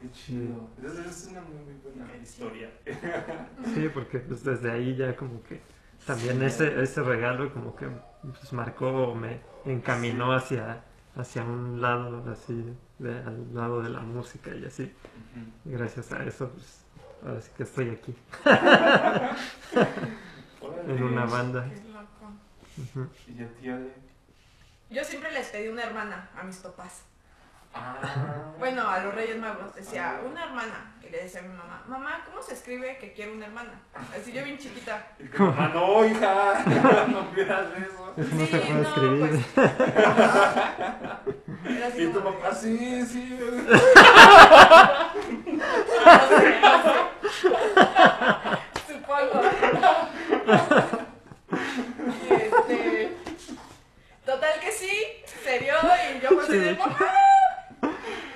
qué 0.01 0.11
chido. 0.11 0.69
Entonces 0.77 1.05
es 1.07 1.27
una 1.31 1.41
muy, 1.41 1.57
muy 1.57 1.75
buena 1.83 2.15
historia. 2.21 2.69
Sí, 3.73 3.89
porque 3.93 4.19
pues 4.19 4.43
desde 4.43 4.71
ahí 4.71 4.95
ya 4.95 5.15
como 5.15 5.41
que 5.43 5.61
también 6.05 6.41
ese, 6.43 6.81
ese 6.81 7.01
regalo 7.03 7.51
como 7.53 7.75
que 7.75 7.87
pues, 8.21 8.53
marcó 8.53 8.89
o 8.89 9.15
me 9.15 9.39
encaminó 9.65 10.31
hacia, 10.33 10.83
hacia 11.15 11.43
un 11.43 11.81
lado 11.81 12.23
así, 12.31 12.63
de- 12.99 13.19
al 13.19 13.53
lado 13.53 13.81
de 13.81 13.89
la 13.89 13.99
música 14.01 14.53
y 14.55 14.65
así. 14.65 14.93
Gracias 15.65 16.11
a 16.13 16.23
eso 16.23 16.49
pues 16.49 16.81
ahora 17.25 17.41
sí 17.41 17.51
que 17.57 17.63
estoy 17.63 17.89
aquí 17.89 18.15
en 20.87 21.03
una 21.03 21.25
banda. 21.25 21.67
Qué 21.69 21.81
loco. 21.91 22.33
Ujú. 22.77 23.07
Y 23.27 23.41
a 23.43 23.47
tía 23.59 23.77
de. 23.77 23.93
Yo 24.89 25.03
siempre 25.03 25.31
les 25.31 25.47
pedí 25.49 25.67
una 25.67 25.83
hermana 25.83 26.29
a 26.35 26.43
mis 26.43 26.57
papás. 26.57 27.03
Ah. 28.03 28.53
Bueno, 28.57 28.89
a 28.89 28.99
los 28.99 29.13
Reyes 29.13 29.37
Magos 29.37 29.73
decía, 29.75 30.19
una 30.25 30.43
hermana. 30.45 30.93
Y 31.03 31.09
le 31.09 31.23
decía 31.23 31.39
a 31.39 31.43
mi 31.43 31.49
mamá, 31.55 31.83
mamá, 31.87 32.21
¿cómo 32.25 32.41
se 32.41 32.53
escribe 32.53 32.97
que 32.97 33.13
quiero 33.13 33.31
una 33.33 33.45
hermana? 33.45 33.79
Así 34.19 34.33
yo 34.33 34.43
bien 34.43 34.57
chiquita. 34.57 35.07
Y 35.19 35.25
tu 35.29 35.43
mamá, 35.43 35.69
no, 35.73 36.03
hija, 36.05 36.63
no 37.07 37.31
pidas 37.31 37.67
eso. 37.77 38.13
Eso 38.17 38.35
no 38.35 38.45
Sí, 38.45 38.51
se 38.51 38.57
puede 38.59 38.73
no, 38.73 38.81
escribir. 38.89 39.45
pues. 39.55 39.69
Era 41.77 41.87
así 41.87 42.03
Y 42.03 42.07
tu 42.07 42.23
papá, 42.23 42.53
sí, 42.53 43.05
sí. 43.05 43.39
Supongo. 48.87 49.41
Y 52.29 52.33
este. 52.33 53.17
Total 54.25 54.59
que 54.59 54.71
sí, 54.71 54.91
se 55.43 55.59
dio 55.59 55.73
y 55.75 56.19
yo 56.21 56.29
de 56.47 56.75
mamá. 56.75 56.97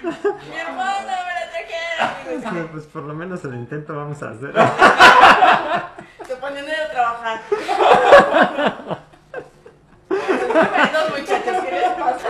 Mi 0.04 0.58
hermana 0.58 1.16
me 1.28 1.34
la 1.34 1.50
trajeron. 1.52 2.68
Pues 2.72 2.86
por 2.86 3.04
lo 3.04 3.14
menos 3.14 3.44
el 3.46 3.54
intento 3.56 3.96
vamos 3.96 4.22
a 4.24 4.30
hacer. 4.32 4.54
Se 6.28 6.36
ponían 6.38 6.66
a 6.66 6.70
ir 6.70 6.76
a 6.76 6.90
trabajar. 6.92 7.42
Menos 10.10 11.10
muchachos, 11.20 11.64
¿qué 11.66 11.72
les 11.72 11.90
pasa? 11.92 12.30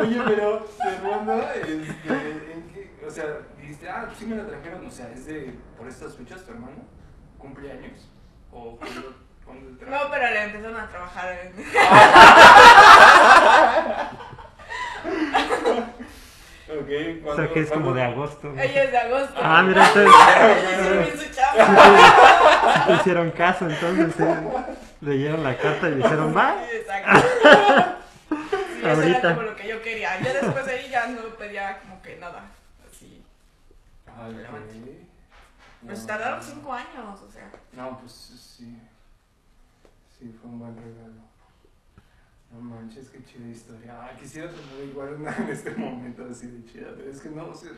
Oye, 0.00 0.20
pero, 0.26 0.58
tu 0.60 0.88
hermana, 0.88 1.34
este, 1.54 2.52
¿en 2.52 2.62
qué? 2.72 2.80
O 3.06 3.10
sea, 3.10 3.24
dijiste, 3.60 3.88
ah, 3.88 4.08
sí 4.18 4.26
me 4.26 4.36
la 4.36 4.46
trajeron. 4.46 4.86
O 4.86 4.90
sea, 4.90 5.08
¿es 5.10 5.26
de 5.26 5.54
por 5.76 5.86
estas 5.88 6.16
fechas 6.16 6.44
tu 6.44 6.52
hermano? 6.52 6.82
¿Cumpleaños? 7.38 8.08
¿O 8.52 8.78
te 8.80 8.86
trajeron? 8.86 9.28
No, 9.90 9.98
pero 10.10 10.26
le 10.30 10.42
empezaron 10.44 10.78
a 10.80 10.88
trabajar. 10.88 11.38
en- 11.42 11.54
Ok, 16.88 17.26
O 17.26 17.36
sea 17.36 17.48
que 17.52 17.60
es 17.60 17.70
como 17.70 17.92
de 17.92 18.02
agosto. 18.02 18.52
Ella 18.58 18.84
es 18.84 18.90
de 18.92 18.98
agosto. 18.98 19.40
Ah, 19.42 19.62
mira, 19.62 19.84
Sí, 19.86 21.18
su 21.18 21.34
chamba. 21.34 22.86
le 22.88 22.94
hicieron 22.94 23.30
caso, 23.32 23.68
entonces 23.68 24.14
sí, 24.16 24.24
leyeron 25.02 25.44
la 25.44 25.56
carta 25.56 25.88
y 25.88 25.94
dijeron, 25.96 26.34
va. 26.36 26.56
Sí, 26.70 26.76
exacto. 26.76 27.28
Sí, 28.28 28.78
eso 28.80 28.88
Ahorita. 28.88 29.18
era 29.18 29.34
como 29.34 29.42
lo 29.42 29.56
que 29.56 29.68
yo 29.68 29.82
quería. 29.82 30.20
Ya 30.20 30.32
después 30.32 30.64
de 30.66 30.72
ahí 30.72 30.88
ya 30.88 31.06
no 31.08 31.20
pedía 31.36 31.78
como 31.80 32.00
que 32.02 32.16
nada. 32.16 32.44
Así. 32.90 33.22
Ay, 34.06 34.32
Relevante. 34.32 34.98
Pues 35.84 36.00
No, 36.00 36.06
tardaron 36.06 36.38
no. 36.38 36.44
cinco 36.44 36.72
años, 36.72 37.20
o 37.20 37.30
sea. 37.30 37.50
No, 37.72 37.98
pues 38.00 38.12
sí. 38.12 38.78
Sí, 40.18 40.34
fue 40.40 40.50
un 40.50 40.58
buen 40.58 40.74
regalo. 40.76 41.27
No 42.50 42.60
manches, 42.60 43.10
qué 43.10 43.22
chida 43.24 43.48
historia. 43.48 44.16
Quisiera 44.18 44.50
tener 44.50 44.88
igual 44.88 45.14
en 45.14 45.48
este 45.48 45.70
momento 45.72 46.26
así 46.30 46.46
de 46.46 46.64
chida, 46.64 46.94
pero 46.96 47.10
es 47.10 47.20
que 47.20 47.28
no, 47.28 47.48
o 47.48 47.54
sea, 47.54 47.70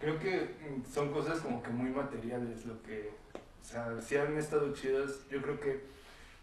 creo 0.00 0.18
que 0.18 0.56
mm, 0.60 0.92
son 0.92 1.12
cosas 1.12 1.40
como 1.40 1.62
que 1.62 1.70
muy 1.70 1.90
materiales 1.90 2.66
lo 2.66 2.82
que, 2.82 3.10
o 3.34 3.64
sea, 3.64 4.00
si 4.00 4.16
han 4.16 4.36
estado 4.36 4.72
chidas, 4.74 5.28
yo 5.30 5.40
creo 5.40 5.60
que 5.60 5.84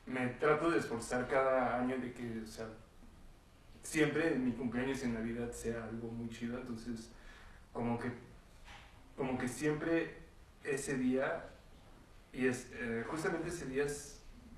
me 0.06 0.28
trato 0.28 0.72
de 0.72 0.80
esforzar 0.80 1.28
cada 1.28 1.80
año 1.80 1.98
de 1.98 2.14
que, 2.14 2.42
o 2.44 2.48
sea, 2.48 2.68
siempre 3.84 4.36
mi 4.36 4.52
cumpleaños 4.54 5.02
y 5.02 5.06
en 5.06 5.14
Navidad 5.16 5.52
sea 5.52 5.84
algo 5.84 6.10
muy 6.10 6.30
chido, 6.30 6.58
entonces 6.58 7.10
como 7.74 8.00
que, 8.00 8.12
como 9.18 9.38
que 9.38 9.48
siempre 9.48 10.16
ese 10.64 10.98
día 10.98 11.50
y 12.34 12.48
es, 12.48 12.68
eh, 12.74 13.04
justamente 13.08 13.50
ese 13.50 13.66
día 13.66 13.86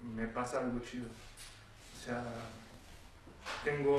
me 0.04 0.28
pasa 0.28 0.60
algo 0.60 0.80
chido. 0.80 1.08
O 1.08 2.06
sea, 2.06 2.24
tengo 3.64 3.98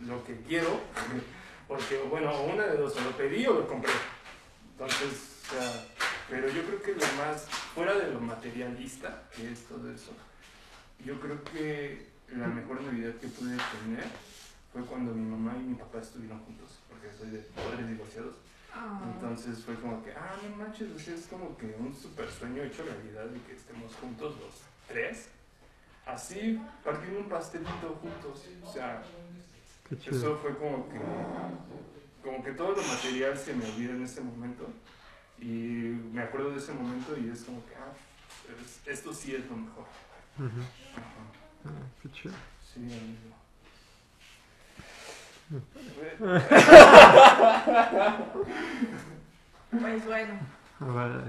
lo 0.00 0.24
que 0.24 0.40
quiero, 0.42 0.80
porque, 1.68 1.98
bueno, 2.10 2.42
una 2.42 2.66
de 2.66 2.76
dos, 2.76 2.96
o 2.96 3.00
lo 3.00 3.10
pedí 3.16 3.46
o 3.46 3.54
lo 3.54 3.68
compré. 3.68 3.92
Entonces, 4.72 5.42
o 5.46 5.54
sea, 5.54 5.84
pero 6.28 6.48
yo 6.48 6.62
creo 6.64 6.82
que 6.82 6.92
lo 6.92 7.06
más, 7.18 7.46
fuera 7.74 7.94
de 7.94 8.12
lo 8.12 8.20
materialista, 8.20 9.24
que 9.34 9.52
es 9.52 9.64
todo 9.64 9.92
eso, 9.92 10.12
yo 11.04 11.20
creo 11.20 11.42
que 11.44 12.06
la 12.28 12.46
mejor 12.46 12.80
Navidad 12.82 13.14
que 13.16 13.28
pude 13.28 13.56
tener 13.56 14.06
fue 14.72 14.82
cuando 14.82 15.12
mi 15.12 15.28
mamá 15.28 15.54
y 15.56 15.64
mi 15.64 15.74
papá 15.74 15.98
estuvieron 15.98 16.38
juntos, 16.40 16.78
porque 16.88 17.12
soy 17.12 17.30
de 17.30 17.38
padres 17.38 17.86
divorciados. 17.86 18.34
Ah. 18.74 19.00
Entonces 19.04 19.62
fue 19.64 19.74
como 19.74 20.02
que, 20.02 20.12
ah, 20.12 20.34
no 20.42 20.56
manches, 20.56 21.06
es 21.08 21.26
como 21.26 21.56
que 21.58 21.66
un 21.78 21.94
super 21.94 22.30
sueño 22.30 22.62
hecho 22.62 22.82
realidad 22.84 23.26
de 23.26 23.40
que 23.42 23.52
estemos 23.52 23.94
juntos 23.96 24.34
los 24.40 24.62
tres. 24.88 25.28
Así, 26.06 26.60
partiendo 26.84 27.20
un 27.20 27.28
pastelito 27.28 27.98
juntos. 28.00 28.44
O 28.64 28.72
sea, 28.72 29.02
eso 30.06 30.38
fue 30.42 30.56
como 30.58 30.88
que, 30.88 30.98
como 32.22 32.42
que 32.42 32.52
todo 32.52 32.72
lo 32.72 32.82
material 32.82 33.36
se 33.38 33.54
me 33.54 33.64
olvida 33.66 33.92
en 33.92 34.02
ese 34.02 34.20
momento. 34.20 34.68
Y 35.38 35.46
me 36.12 36.22
acuerdo 36.22 36.50
de 36.50 36.58
ese 36.58 36.72
momento 36.72 37.16
y 37.18 37.28
es 37.30 37.42
como 37.44 37.64
que, 37.66 37.74
ah, 37.74 37.92
es- 38.60 38.80
esto 38.86 39.12
sí 39.12 39.34
es 39.34 39.44
lo 39.48 39.56
mejor. 39.56 39.84
Ujú. 40.38 40.60
Ajá. 40.96 41.24
Ah, 41.66 41.86
qué 42.02 42.10
chido. 42.12 42.34
Sí, 42.72 42.80
amigo. 42.80 43.36
Pues 49.70 50.04
bueno. 50.04 50.34
Ahora, 50.80 51.24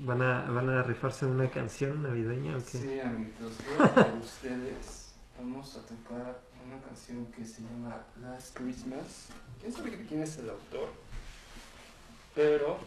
¿van 0.00 0.22
a, 0.22 0.42
¿Van 0.50 0.68
a 0.68 0.82
rifarse 0.82 1.26
una 1.26 1.48
canción 1.50 2.02
navideña 2.02 2.56
o 2.56 2.58
qué? 2.58 2.78
Sí, 2.78 3.00
amiguitos, 3.00 3.52
que 3.56 4.18
ustedes 4.24 5.12
vamos 5.38 5.76
a 5.76 5.80
tocar 5.82 6.40
una 6.66 6.80
canción 6.86 7.26
que 7.26 7.44
se 7.44 7.62
llama 7.62 7.96
Last 8.20 8.56
Christmas. 8.56 9.28
¿Quién 9.60 9.72
sabe 9.72 10.04
quién 10.08 10.22
es 10.22 10.38
el 10.38 10.50
autor? 10.50 10.88
Pero, 12.34 12.78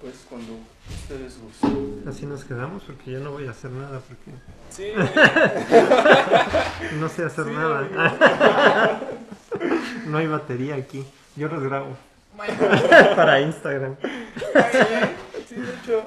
pues 0.00 0.26
cuando 0.28 0.52
ustedes 0.90 1.38
gusten. 1.40 2.04
Así 2.06 2.26
nos 2.26 2.44
quedamos 2.44 2.82
porque 2.84 3.12
yo 3.12 3.20
no 3.20 3.30
voy 3.32 3.46
a 3.46 3.50
hacer 3.52 3.70
nada 3.70 4.00
porque 4.00 4.32
Sí, 4.70 4.92
no 7.00 7.08
sé 7.08 7.24
hacer 7.24 7.46
Sí, 7.46 7.50
nada. 7.52 7.88
no 10.06 10.18
hay 10.18 10.26
batería 10.26 10.74
aquí. 10.74 11.06
Yo 11.36 11.48
los 11.48 11.62
grabo 11.62 11.96
para 13.16 13.40
Instagram. 13.40 13.96
Last 15.86 16.06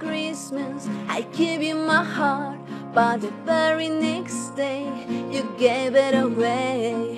Christmas 0.00 0.88
I 1.08 1.20
gave 1.32 1.62
you 1.62 1.76
my 1.76 2.02
heart 2.02 2.58
But 2.92 3.20
the 3.20 3.30
very 3.46 3.88
next 3.88 4.56
day 4.56 4.82
you 5.30 5.44
gave 5.56 5.94
it 5.94 6.14
away. 6.14 7.11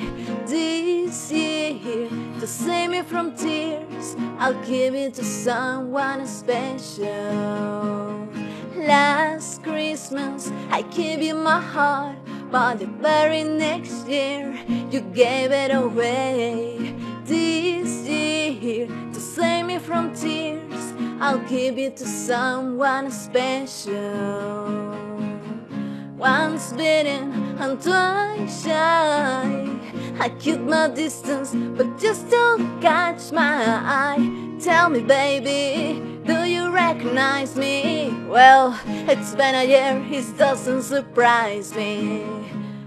To 2.45 2.51
save 2.51 2.91
me 2.91 3.01
from 3.01 3.35
tears, 3.35 4.17
I'll 4.39 4.63
give 4.67 4.95
it 4.95 5.15
to 5.15 5.25
someone 5.25 6.27
special. 6.27 7.09
Last 8.77 9.63
Christmas, 9.63 10.53
I 10.69 10.83
gave 10.83 11.23
you 11.23 11.37
my 11.37 11.59
heart, 11.59 12.19
but 12.51 12.81
the 12.81 12.87
very 12.87 13.45
next 13.45 14.07
year 14.07 14.55
you 14.91 15.01
gave 15.01 15.53
it 15.53 15.75
away. 15.75 16.95
This 17.25 18.07
year, 18.07 18.89
to 18.89 19.21
save 19.21 19.65
me 19.65 19.79
from 19.79 20.15
tears, 20.15 20.93
I'll 21.21 21.39
give 21.49 21.79
it 21.79 21.97
to 21.97 22.05
someone 22.05 23.11
special. 23.11 24.93
Once 26.19 26.75
bitten 26.75 27.57
and 27.59 27.81
twice 27.81 28.65
shy. 28.65 29.24
I 30.25 30.31
keep 30.31 30.59
my 30.61 30.89
distance, 30.89 31.55
but 31.77 32.03
you 32.03 32.15
still 32.15 32.57
catch 32.81 33.31
my 33.31 33.61
eye. 33.61 34.57
Tell 34.59 34.89
me, 34.89 35.03
baby, 35.03 36.01
do 36.25 36.45
you 36.45 36.71
recognize 36.71 37.57
me? 37.57 38.11
Well, 38.27 38.81
it's 38.87 39.35
been 39.35 39.55
a 39.55 39.65
year, 39.65 40.03
it 40.11 40.39
doesn't 40.39 40.85
surprise 40.85 41.75
me. 41.75 42.25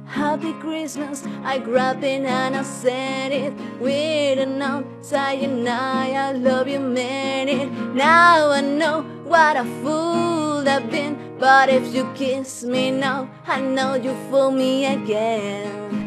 Happy 0.07 0.51
Christmas, 0.53 1.27
I 1.43 1.59
grabbed 1.59 2.03
it 2.03 2.25
and 2.25 2.55
I 2.55 2.63
said 2.63 3.31
it 3.31 3.53
with 3.79 4.39
a 4.39 4.47
note 4.47 4.87
saying 5.05 5.67
I, 5.67 6.13
I 6.13 6.31
love 6.31 6.67
you, 6.67 6.79
meant 6.79 7.51
it. 7.51 7.71
Now 7.93 8.49
I 8.49 8.61
know 8.61 9.03
what 9.25 9.57
a 9.57 9.63
fool 9.83 10.67
I've 10.67 10.89
been, 10.89 11.37
but 11.37 11.69
if 11.69 11.93
you 11.93 12.11
kiss 12.15 12.63
me 12.63 12.89
now, 12.89 13.29
I 13.45 13.61
know 13.61 13.93
you 13.93 14.15
fool 14.31 14.49
me 14.49 14.87
again. 14.87 16.06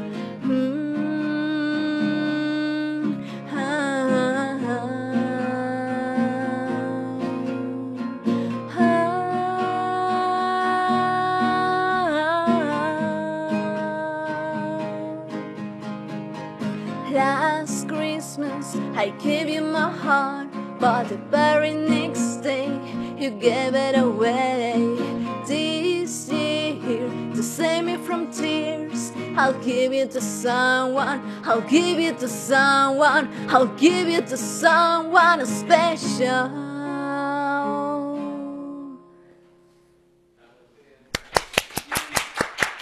I 18.95 19.09
gave 19.21 19.49
you 19.49 19.61
my 19.61 19.89
heart, 19.89 20.47
but 20.79 21.09
the 21.09 21.17
very 21.17 21.73
next 21.73 22.37
day, 22.37 22.67
you 23.17 23.31
gave 23.31 23.75
it 23.75 23.97
away. 23.97 24.73
This 25.45 26.29
year, 26.29 27.09
to 27.35 27.43
save 27.43 27.85
me 27.85 27.97
from 27.97 28.31
tears, 28.31 29.11
I'll 29.35 29.59
give 29.61 29.91
it 29.93 30.11
to 30.11 30.21
someone, 30.21 31.21
I'll 31.43 31.61
give 31.61 31.99
it 31.99 32.19
to 32.19 32.27
someone, 32.27 33.29
I'll 33.49 33.73
give 33.77 34.07
it 34.07 34.27
to 34.27 34.37
someone 34.37 35.45
special. 35.45 36.71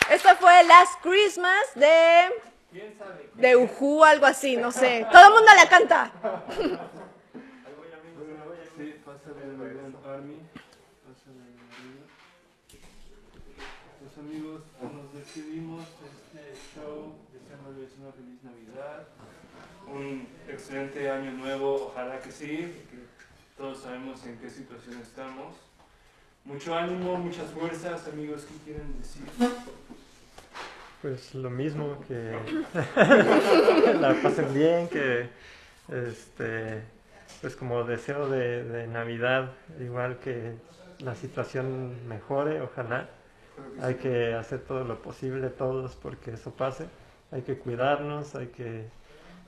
Esto 0.10 0.36
fue 0.40 0.64
Last 0.68 1.00
Christmas 1.02 1.74
de. 1.76 2.49
¿Quién 2.72 2.96
sabe? 2.98 3.30
de 3.34 3.56
Ujú, 3.56 4.04
algo 4.04 4.26
así, 4.28 4.56
no 4.56 4.72
sé. 4.72 5.06
Todo 5.12 5.28
el 5.28 5.34
mundo 5.34 5.52
la 5.56 5.68
canta. 5.68 6.12
Sí, 8.78 8.96
pásale 9.04 9.44
el 9.44 9.96
Army. 10.06 10.38
Pásale 11.04 11.42
Pues 14.00 14.18
amigos, 14.18 14.62
nos 14.82 15.14
despedimos 15.14 15.86
de 16.34 16.52
este 16.52 16.76
show, 16.76 17.16
deseándoles 17.34 17.90
una 18.00 18.12
feliz 18.12 18.44
Navidad, 18.44 19.08
un 19.88 20.28
excelente 20.48 21.10
año 21.10 21.32
nuevo, 21.32 21.88
ojalá 21.88 22.20
que 22.20 22.32
sí, 22.32 22.72
porque 22.76 23.06
todos 23.58 23.80
sabemos 23.82 24.24
en 24.26 24.38
qué 24.38 24.50
situación 24.50 25.02
estamos. 25.02 25.56
Mucho 26.46 26.76
ánimo, 26.76 27.18
muchas 27.18 27.50
fuerzas, 27.52 28.08
amigos, 28.08 28.46
¿qué 28.46 28.72
quieren 28.72 28.98
decir? 29.00 29.24
Pues 31.02 31.34
lo 31.34 31.50
mismo, 31.50 31.98
que 32.08 32.38
la 34.00 34.16
pasen 34.22 34.54
bien, 34.54 34.90
que 34.90 35.30
este, 35.88 36.82
pues 37.42 37.56
como 37.56 37.84
deseo 37.86 38.30
de, 38.30 38.64
de 38.66 38.88
Navidad, 38.88 39.52
igual 39.80 40.18
que 40.20 40.56
la 41.00 41.16
situación 41.16 42.08
mejore, 42.08 42.62
ojalá. 42.62 43.10
Hay 43.82 43.96
que 43.96 44.34
hacer 44.34 44.60
todo 44.62 44.84
lo 44.84 45.02
posible 45.02 45.50
todos 45.50 45.96
porque 45.96 46.32
eso 46.32 46.52
pase. 46.52 46.86
Hay 47.32 47.42
que 47.42 47.58
cuidarnos, 47.58 48.36
hay 48.36 48.48
que 48.48 48.86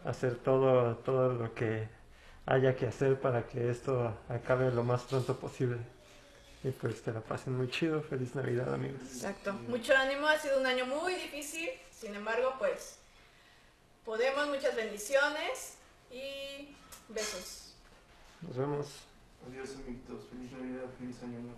hacer 0.06 0.36
todo, 0.36 0.96
todo 0.98 1.34
lo 1.34 1.54
que 1.54 1.88
haya 2.46 2.76
que 2.76 2.88
hacer 2.88 3.20
para 3.20 3.44
que 3.48 3.70
esto 3.70 4.14
acabe 4.30 4.72
lo 4.72 4.84
más 4.84 5.04
pronto 5.04 5.36
posible. 5.38 5.78
Y 6.64 6.70
pues 6.72 7.02
que 7.02 7.12
la 7.12 7.22
pasen 7.22 7.58
muy 7.58 7.70
chido. 7.70 8.02
Feliz 8.02 8.36
Navidad, 8.36 8.74
amigos. 8.74 9.02
Exacto. 9.02 9.54
Mucho 9.68 9.96
ánimo, 9.96 10.28
ha 10.28 10.38
sido 10.38 10.60
un 10.60 10.66
año 10.66 10.86
muy 10.86 11.16
difícil. 11.16 11.70
Sin 11.92 12.14
embargo, 12.16 12.54
pues 12.60 13.00
podemos, 14.06 14.48
muchas 14.48 14.76
bendiciones 14.76 15.76
y 16.12 16.76
besos. 17.10 17.74
Nos 18.42 18.58
vemos. 18.58 18.88
Adiós 19.48 19.76
amiguitos, 19.76 20.28
feliz 20.30 20.52
Navidad, 20.52 20.86
feliz 21.00 21.18
año 21.24 21.40
nuevo. 21.40 21.58